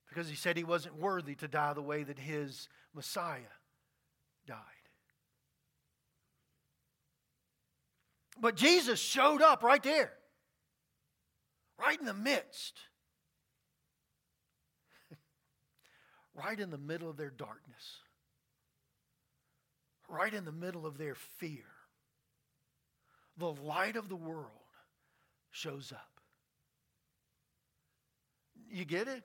[0.09, 3.43] because he said he wasn't worthy to die the way that his Messiah
[4.47, 4.57] died.
[8.41, 10.13] But Jesus showed up right there,
[11.79, 12.81] right in the midst,
[16.35, 18.01] right in the middle of their darkness,
[20.09, 21.65] right in the middle of their fear.
[23.37, 24.51] The light of the world
[25.51, 26.21] shows up.
[28.71, 29.25] You get it?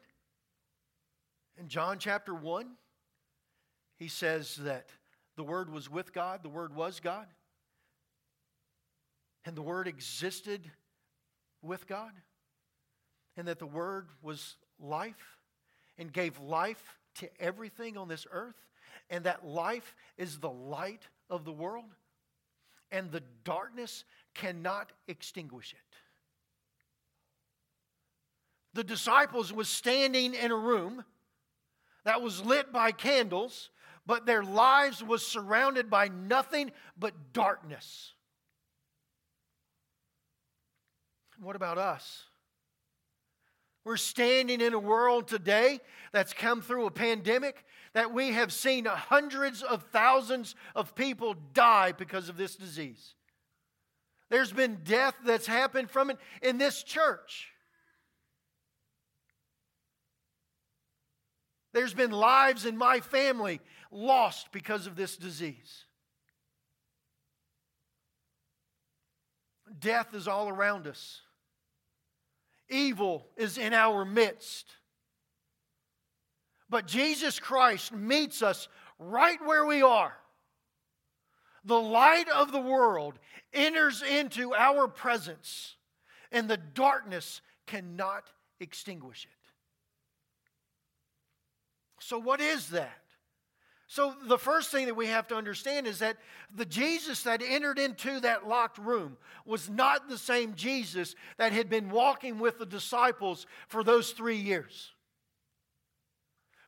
[1.57, 2.75] In John chapter 1,
[4.01, 4.89] he says that
[5.35, 7.27] the Word was with God, the Word was God,
[9.45, 10.59] and the Word existed
[11.61, 12.09] with God,
[13.37, 15.37] and that the Word was life
[15.99, 18.55] and gave life to everything on this earth,
[19.11, 21.93] and that life is the light of the world,
[22.91, 25.95] and the darkness cannot extinguish it.
[28.73, 31.05] The disciples was standing in a room
[32.03, 33.69] that was lit by candles,
[34.05, 38.13] but their lives was surrounded by nothing but darkness.
[41.39, 42.25] What about us?
[43.83, 45.79] We're standing in a world today
[46.11, 51.91] that's come through a pandemic that we have seen hundreds of thousands of people die
[51.91, 53.15] because of this disease.
[54.29, 57.49] There's been death that's happened from it in this church.
[61.73, 63.61] There's been lives in my family
[63.91, 65.85] lost because of this disease.
[69.79, 71.21] Death is all around us.
[72.69, 74.71] Evil is in our midst.
[76.69, 80.13] But Jesus Christ meets us right where we are.
[81.65, 83.19] The light of the world
[83.53, 85.75] enters into our presence,
[86.31, 88.23] and the darkness cannot
[88.59, 89.31] extinguish it.
[91.99, 93.01] So, what is that?
[93.91, 96.15] So, the first thing that we have to understand is that
[96.55, 101.69] the Jesus that entered into that locked room was not the same Jesus that had
[101.69, 104.93] been walking with the disciples for those three years.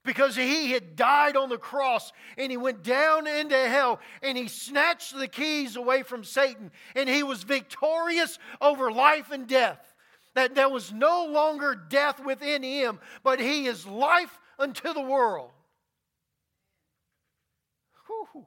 [0.04, 4.50] Because he had died on the cross and he went down into hell and he
[4.50, 9.94] snatched the keys away from Satan and he was victorious over life and death.
[10.34, 15.52] That there was no longer death within him, but he is life unto the world.
[18.32, 18.46] Whew.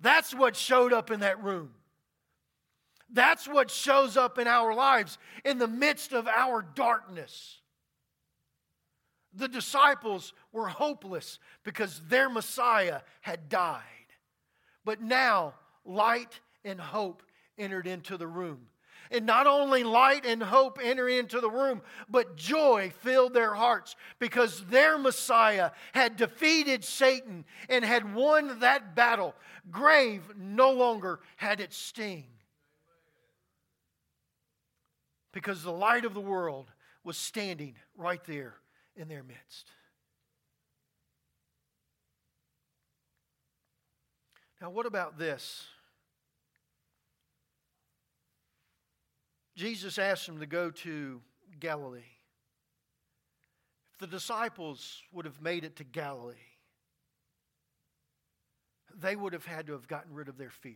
[0.00, 1.70] That's what showed up in that room.
[3.10, 7.60] That's what shows up in our lives in the midst of our darkness.
[9.32, 13.82] The disciples were hopeless because their Messiah had died.
[14.84, 15.54] But now
[15.84, 17.22] light and hope
[17.58, 18.66] entered into the room.
[19.10, 23.96] And not only light and hope enter into the room, but joy filled their hearts
[24.18, 29.34] because their Messiah had defeated Satan and had won that battle.
[29.70, 32.26] Grave no longer had its sting
[35.32, 36.70] because the light of the world
[37.02, 38.54] was standing right there
[38.96, 39.68] in their midst.
[44.60, 45.66] Now, what about this?
[49.56, 51.20] Jesus asked them to go to
[51.60, 52.00] Galilee.
[53.92, 56.34] If the disciples would have made it to Galilee,
[58.96, 60.74] they would have had to have gotten rid of their fear.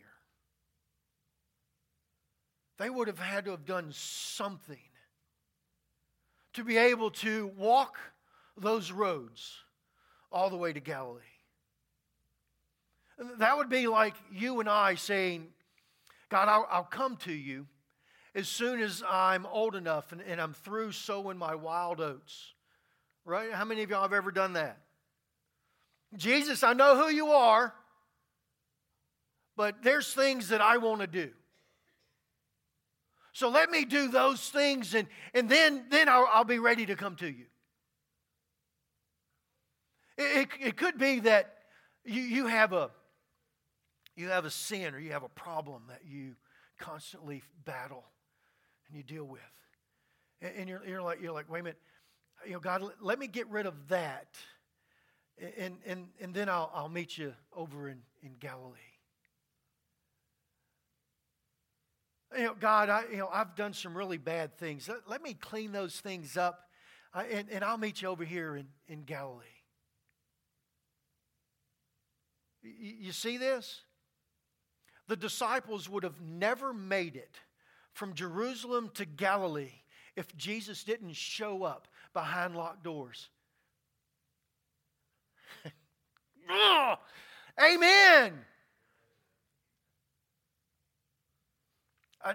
[2.78, 4.78] They would have had to have done something
[6.52, 7.98] to be able to walk
[8.56, 9.56] those roads
[10.30, 11.22] all the way to Galilee.
[13.38, 15.48] That would be like you and I saying,
[16.28, 17.66] God, I'll, I'll come to you
[18.34, 22.54] as soon as I'm old enough and, and I'm through sowing my wild oats.
[23.24, 23.52] Right?
[23.52, 24.78] How many of y'all have ever done that?
[26.16, 27.74] Jesus, I know who you are,
[29.56, 31.30] but there's things that I want to do.
[33.32, 36.96] So let me do those things and, and then, then I'll, I'll be ready to
[36.96, 37.44] come to you.
[40.16, 41.54] It, it, it could be that
[42.04, 42.90] you, you, have a,
[44.16, 46.34] you have a sin or you have a problem that you
[46.78, 48.04] constantly battle
[48.88, 49.40] and you deal with.
[50.40, 51.80] And, and you're, you're, like, you're like, wait a minute,
[52.46, 54.28] you know, God, let me get rid of that.
[55.56, 58.76] And, and, and then I'll, I'll meet you over in, in Galilee.
[62.36, 64.88] You know, God, I, you know, I've done some really bad things.
[64.88, 66.68] Let, let me clean those things up,
[67.14, 69.44] and, and I'll meet you over here in, in Galilee.
[72.62, 73.80] You see this?
[75.06, 77.38] The disciples would have never made it
[77.98, 79.82] from Jerusalem to Galilee
[80.14, 83.28] if Jesus didn't show up behind locked doors
[87.60, 88.32] Amen.
[92.24, 92.34] I,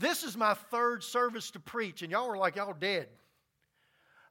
[0.00, 3.08] this is my third service to preach, and y'all were like, y'all dead.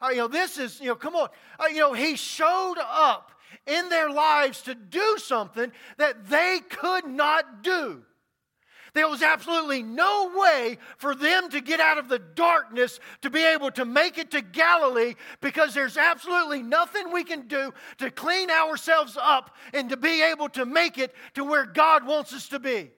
[0.01, 1.29] Uh, you know, this is, you know, come on.
[1.59, 3.31] Uh, you know, he showed up
[3.67, 8.03] in their lives to do something that they could not do.
[8.93, 13.43] There was absolutely no way for them to get out of the darkness to be
[13.43, 18.51] able to make it to Galilee because there's absolutely nothing we can do to clean
[18.51, 22.59] ourselves up and to be able to make it to where God wants us to
[22.59, 22.91] be.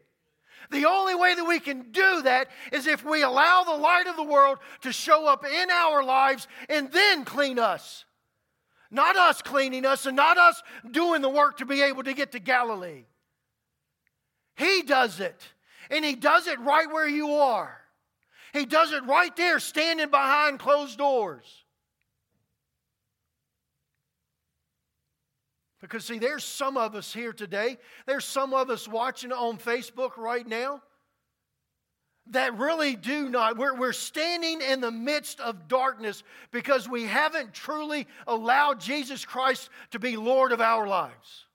[0.69, 4.17] The only way that we can do that is if we allow the light of
[4.17, 8.03] the world to show up in our lives and then clean us.
[8.91, 12.33] Not us cleaning us and not us doing the work to be able to get
[12.33, 13.05] to Galilee.
[14.55, 15.41] He does it.
[15.89, 17.75] And He does it right where you are.
[18.53, 21.65] He does it right there, standing behind closed doors.
[25.81, 27.77] Because, see, there's some of us here today,
[28.07, 30.81] there's some of us watching on Facebook right now
[32.31, 33.57] that really do not.
[33.57, 39.69] We're, we're standing in the midst of darkness because we haven't truly allowed Jesus Christ
[39.91, 41.45] to be Lord of our lives.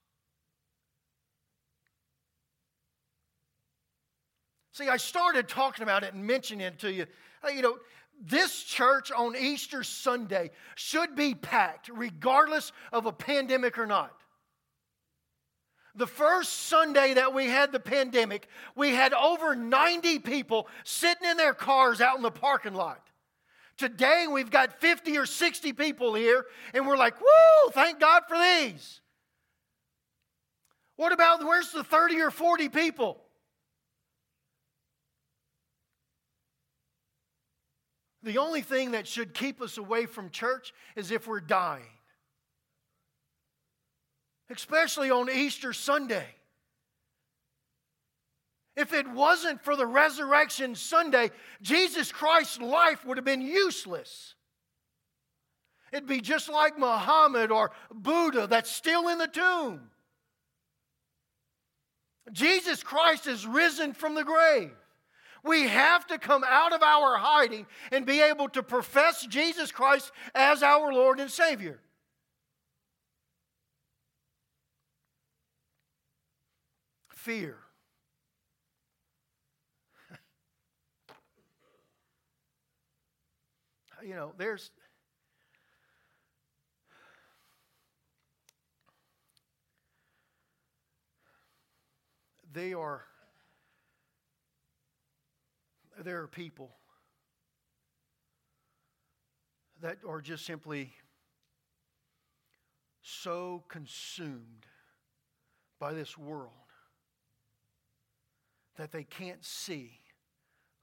[4.81, 7.07] See, I started talking about it and mentioning it to you.
[7.53, 7.79] You know,
[8.25, 14.15] this church on Easter Sunday should be packed, regardless of a pandemic or not.
[15.97, 21.37] The first Sunday that we had the pandemic, we had over 90 people sitting in
[21.37, 23.07] their cars out in the parking lot.
[23.77, 28.39] Today, we've got 50 or 60 people here, and we're like, woo, thank God for
[28.39, 29.01] these.
[30.97, 33.21] What about where's the 30 or 40 people?
[38.23, 41.87] The only thing that should keep us away from church is if we're dying
[44.51, 46.27] especially on Easter Sunday.
[48.77, 51.31] If it wasn't for the resurrection Sunday,
[51.63, 54.35] Jesus Christ's life would have been useless.
[55.93, 59.91] It'd be just like Muhammad or Buddha that's still in the tomb.
[62.33, 64.71] Jesus Christ is risen from the grave.
[65.43, 70.13] We have to come out of our hiding and be able to profess Jesus Christ
[70.35, 71.81] as our Lord and Savior.
[77.21, 77.57] fear.
[84.03, 84.71] you know, there's
[92.53, 93.05] they are
[96.05, 96.71] there are people
[99.83, 100.93] that are just simply
[103.03, 104.67] so consumed
[105.79, 106.53] by this world
[108.77, 110.01] that they can't see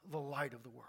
[0.10, 0.86] the light of the world.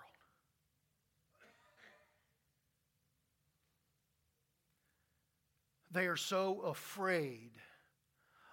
[5.90, 7.52] They are so afraid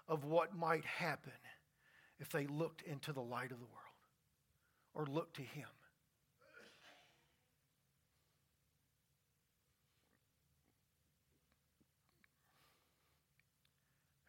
[0.07, 1.34] of what might happen
[2.19, 3.85] if they looked into the light of the world
[4.96, 5.68] or look to Him.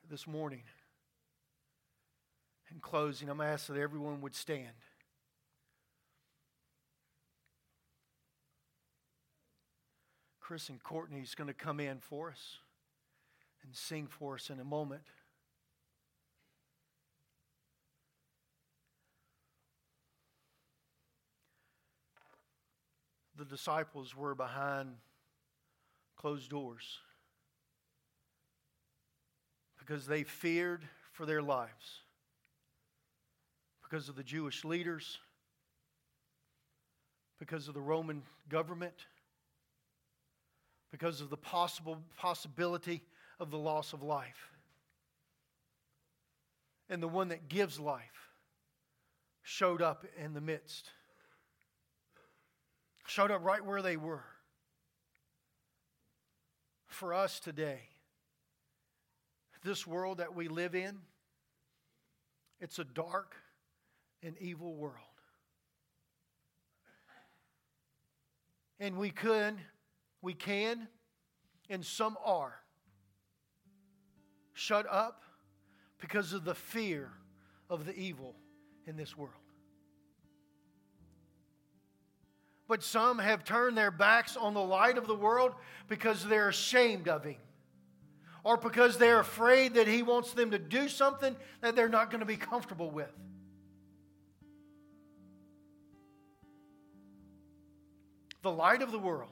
[0.09, 0.63] This morning,
[2.71, 4.69] in closing, I'm asking that everyone would stand.
[10.41, 12.59] Chris and Courtney is going to come in for us
[13.65, 15.03] and sing for us in a moment.
[23.39, 24.95] The disciples were behind
[26.17, 26.99] closed doors
[29.79, 30.83] because they feared
[31.13, 32.01] for their lives
[33.83, 35.19] because of the Jewish leaders,
[37.39, 39.07] because of the Roman government,
[40.91, 43.03] because of the possible possibility
[43.39, 44.51] of the loss of life.
[46.89, 48.31] And the one that gives life
[49.43, 50.91] showed up in the midst,
[53.07, 54.25] showed up right where they were.
[56.87, 57.81] For us today,
[59.63, 60.99] this world that we live in,
[62.61, 63.35] it's a dark,
[64.23, 64.95] and evil world.
[68.79, 69.57] And we could,
[70.23, 70.89] we can,
[71.69, 72.55] and some are,
[74.53, 75.23] shut up
[76.01, 77.11] because of the fear
[77.69, 78.35] of the evil
[78.87, 79.33] in this world.
[82.69, 85.55] But some have turned their backs on the light of the world
[85.89, 87.37] because they're ashamed of Him
[88.43, 92.21] or because they're afraid that He wants them to do something that they're not going
[92.21, 93.11] to be comfortable with.
[98.43, 99.31] The light of the world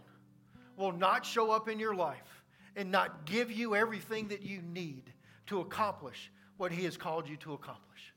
[0.77, 5.13] will not show up in your life and not give you everything that you need
[5.47, 8.14] to accomplish what He has called you to accomplish.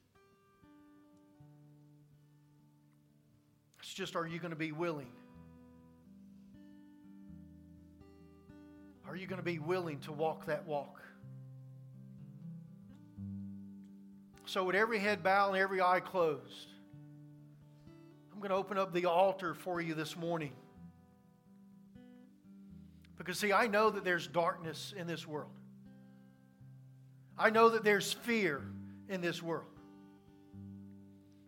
[3.97, 5.07] Just, are you going to be willing?
[9.07, 11.01] Are you going to be willing to walk that walk?
[14.45, 16.67] So, with every head bowed and every eye closed,
[18.31, 20.51] I'm going to open up the altar for you this morning.
[23.17, 25.49] Because, see, I know that there's darkness in this world.
[27.35, 28.61] I know that there's fear
[29.09, 29.65] in this world.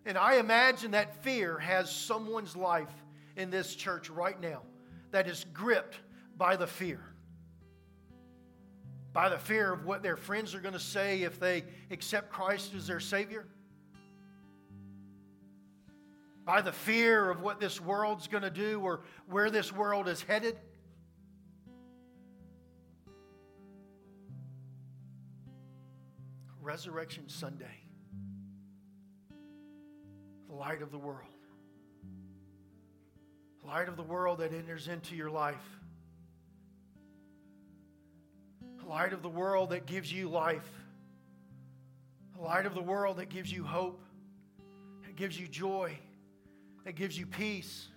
[0.09, 2.89] And I imagine that fear has someone's life
[3.35, 4.63] in this church right now
[5.11, 5.99] that is gripped
[6.35, 6.99] by the fear.
[9.13, 12.73] By the fear of what their friends are going to say if they accept Christ
[12.73, 13.45] as their Savior.
[16.43, 20.23] By the fear of what this world's going to do or where this world is
[20.23, 20.57] headed.
[26.63, 27.78] Resurrection Sunday,
[30.59, 31.21] light of the world.
[33.65, 35.55] Light of the world that enters into your life.
[38.85, 40.67] Light of the world that gives you life.
[42.37, 44.01] Light of the world that gives you hope,
[45.05, 45.97] that gives you joy,
[46.83, 47.87] that gives you peace.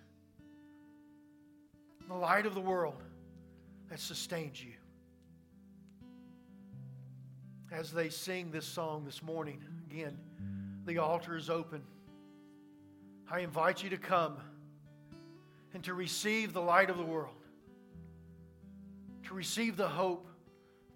[2.07, 3.03] The light of the world
[3.89, 4.73] that sustains you
[7.73, 9.65] as they sing this song this morning.
[9.91, 10.19] Again,
[10.85, 11.83] the altar is open.
[13.33, 14.37] I invite you to come
[15.73, 17.35] and to receive the light of the world,
[19.27, 20.29] to receive the hope,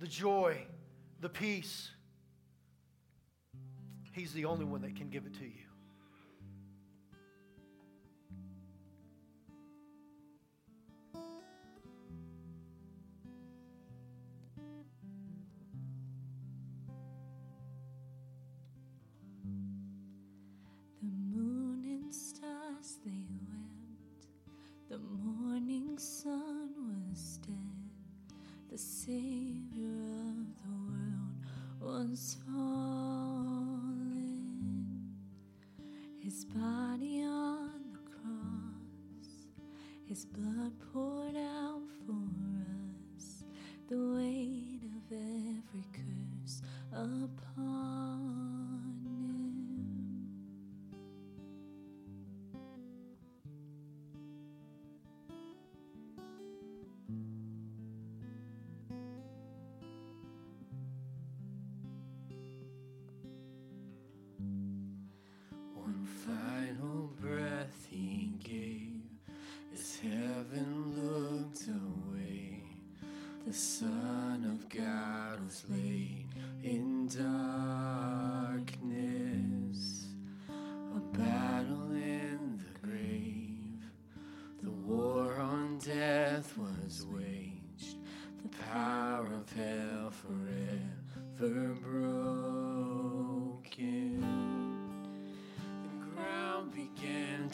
[0.00, 0.58] the joy,
[1.22, 1.90] the peace.
[4.12, 5.65] He's the only one that can give it to you.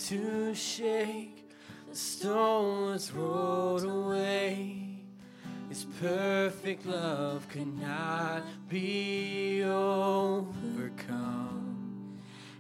[0.09, 1.49] To shake,
[1.89, 4.99] the stone was rolled away.
[5.69, 10.59] His perfect love could not be overcome.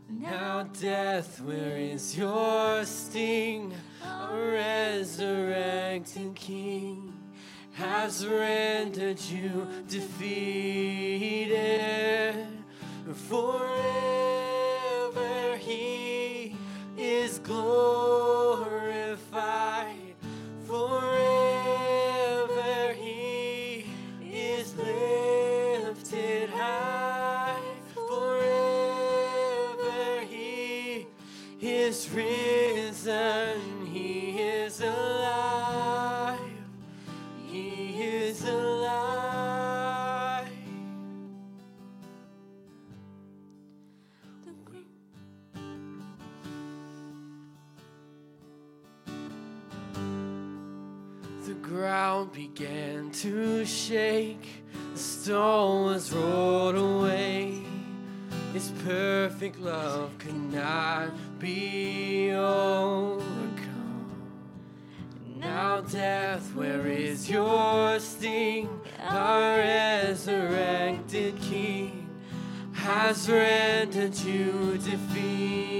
[0.08, 3.74] Now, death, where is your sting?
[4.04, 7.12] Our resurrected King
[7.72, 11.52] has rendered you defeated.
[13.28, 14.31] Forever
[17.82, 18.31] is
[53.22, 57.62] to shake, the stone was rolled away.
[58.52, 63.22] His perfect love could not be overcome.
[65.36, 68.68] Now, death, where is your sting?
[68.98, 72.08] our resurrected King
[72.72, 75.71] has rendered you defeated.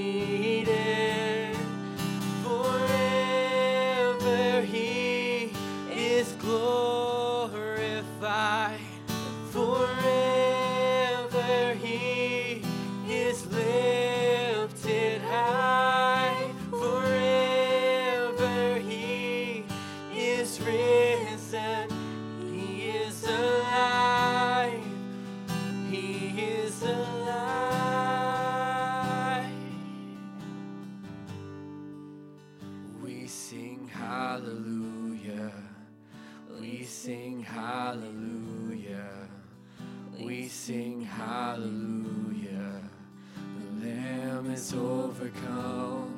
[45.23, 46.11] Overcome.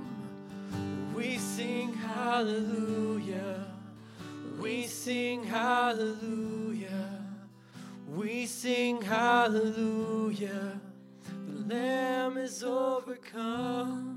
[1.14, 3.66] We sing hallelujah.
[4.58, 7.22] We sing hallelujah.
[8.08, 10.80] We sing hallelujah.
[11.46, 14.10] The Lamb is overcome.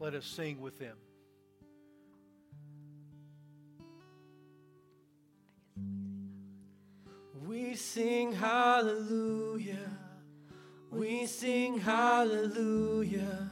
[0.00, 0.96] Let us sing with them.
[7.46, 10.07] We sing hallelujah.
[10.90, 13.50] We sing hallelujah.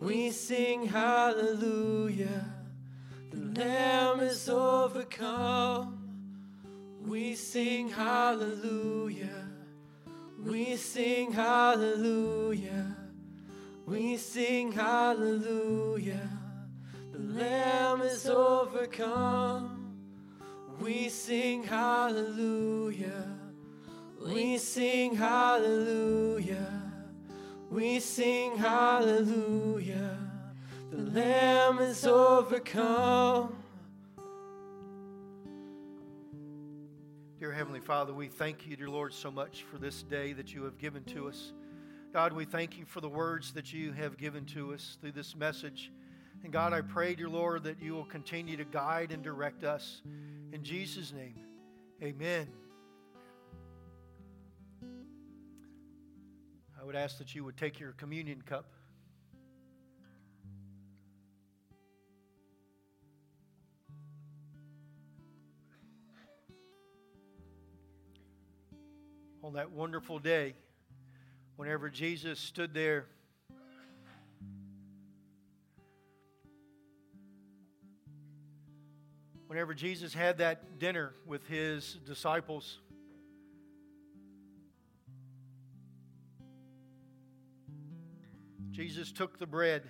[0.00, 2.44] We sing hallelujah.
[3.30, 5.96] The Lamb is overcome.
[7.06, 9.48] We sing hallelujah.
[10.42, 12.96] We sing hallelujah.
[13.86, 16.30] We sing hallelujah.
[17.12, 19.94] The Lamb is overcome.
[20.80, 23.39] We sing hallelujah.
[24.20, 26.82] We sing hallelujah.
[27.70, 30.18] We sing hallelujah.
[30.90, 33.56] The Lamb is overcome.
[37.38, 40.64] Dear Heavenly Father, we thank you, dear Lord, so much for this day that you
[40.64, 41.52] have given to us.
[42.12, 45.34] God, we thank you for the words that you have given to us through this
[45.34, 45.90] message.
[46.44, 50.02] And God, I pray, dear Lord, that you will continue to guide and direct us.
[50.52, 51.36] In Jesus' name,
[52.02, 52.48] amen.
[56.80, 58.64] I would ask that you would take your communion cup.
[69.42, 70.54] On that wonderful day,
[71.56, 73.06] whenever Jesus stood there
[79.50, 82.78] whenever Jesus had that dinner with his disciples,
[88.80, 89.82] Jesus took the bread.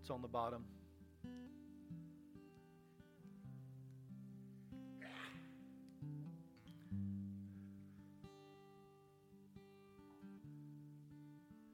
[0.00, 0.64] It's on the bottom.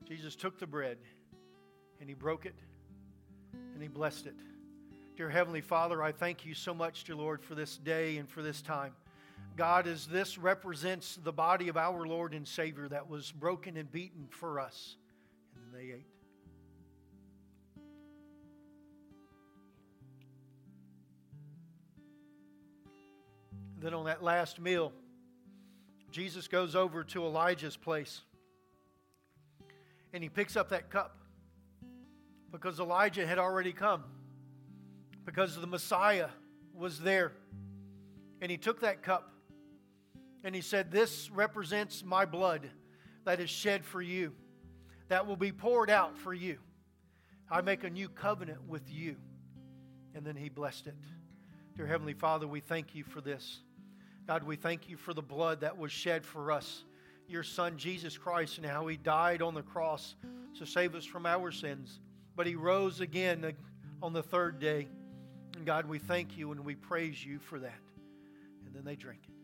[0.07, 0.99] Jesus took the bread
[1.99, 2.55] and he broke it
[3.73, 4.37] and he blessed it.
[5.17, 8.43] Dear Heavenly Father, I thank you so much, dear Lord, for this day and for
[8.43, 8.93] this time.
[9.57, 13.91] God, as this represents the body of our Lord and Savior that was broken and
[13.91, 14.97] beaten for us.
[15.57, 16.07] And they ate.
[23.79, 24.93] Then on that last meal,
[26.11, 28.23] Jesus goes over to Elijah's place
[30.13, 31.17] and he picks up that cup
[32.51, 34.05] because Elijah had already come,
[35.25, 36.29] because the Messiah
[36.75, 37.33] was there.
[38.43, 39.32] And he took that cup
[40.45, 42.69] and he said, This represents my blood
[43.25, 44.33] that is shed for you,
[45.09, 46.59] that will be poured out for you.
[47.51, 49.17] I make a new covenant with you.
[50.15, 50.95] And then he blessed it.
[51.77, 53.61] Dear Heavenly Father, we thank you for this.
[54.27, 56.85] God, we thank you for the blood that was shed for us,
[57.29, 60.15] your Son, Jesus Christ, and how he died on the cross
[60.59, 62.01] to save us from our sins.
[62.37, 63.53] But he rose again
[64.03, 64.89] on the third day.
[65.57, 67.81] And God, we thank you and we praise you for that.
[68.67, 69.42] And then they drink it.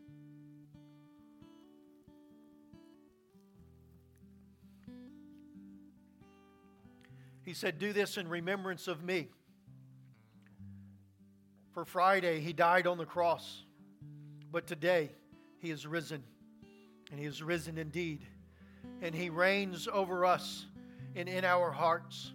[7.43, 9.29] He said, Do this in remembrance of me.
[11.73, 13.63] For Friday, he died on the cross.
[14.51, 15.11] But today,
[15.59, 16.23] he is risen.
[17.11, 18.25] And he is risen indeed.
[19.01, 20.65] And he reigns over us
[21.15, 22.33] and in our hearts.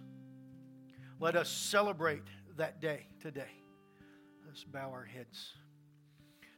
[1.19, 2.23] Let us celebrate
[2.57, 3.51] that day today.
[4.45, 5.53] Let's bow our heads.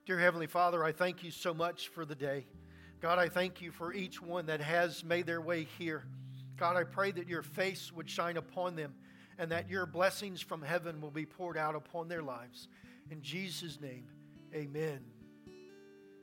[0.05, 2.45] Dear Heavenly Father, I thank you so much for the day.
[3.01, 6.05] God, I thank you for each one that has made their way here.
[6.57, 8.93] God, I pray that your face would shine upon them
[9.37, 12.67] and that your blessings from heaven will be poured out upon their lives.
[13.11, 14.05] In Jesus' name,
[14.53, 14.99] amen.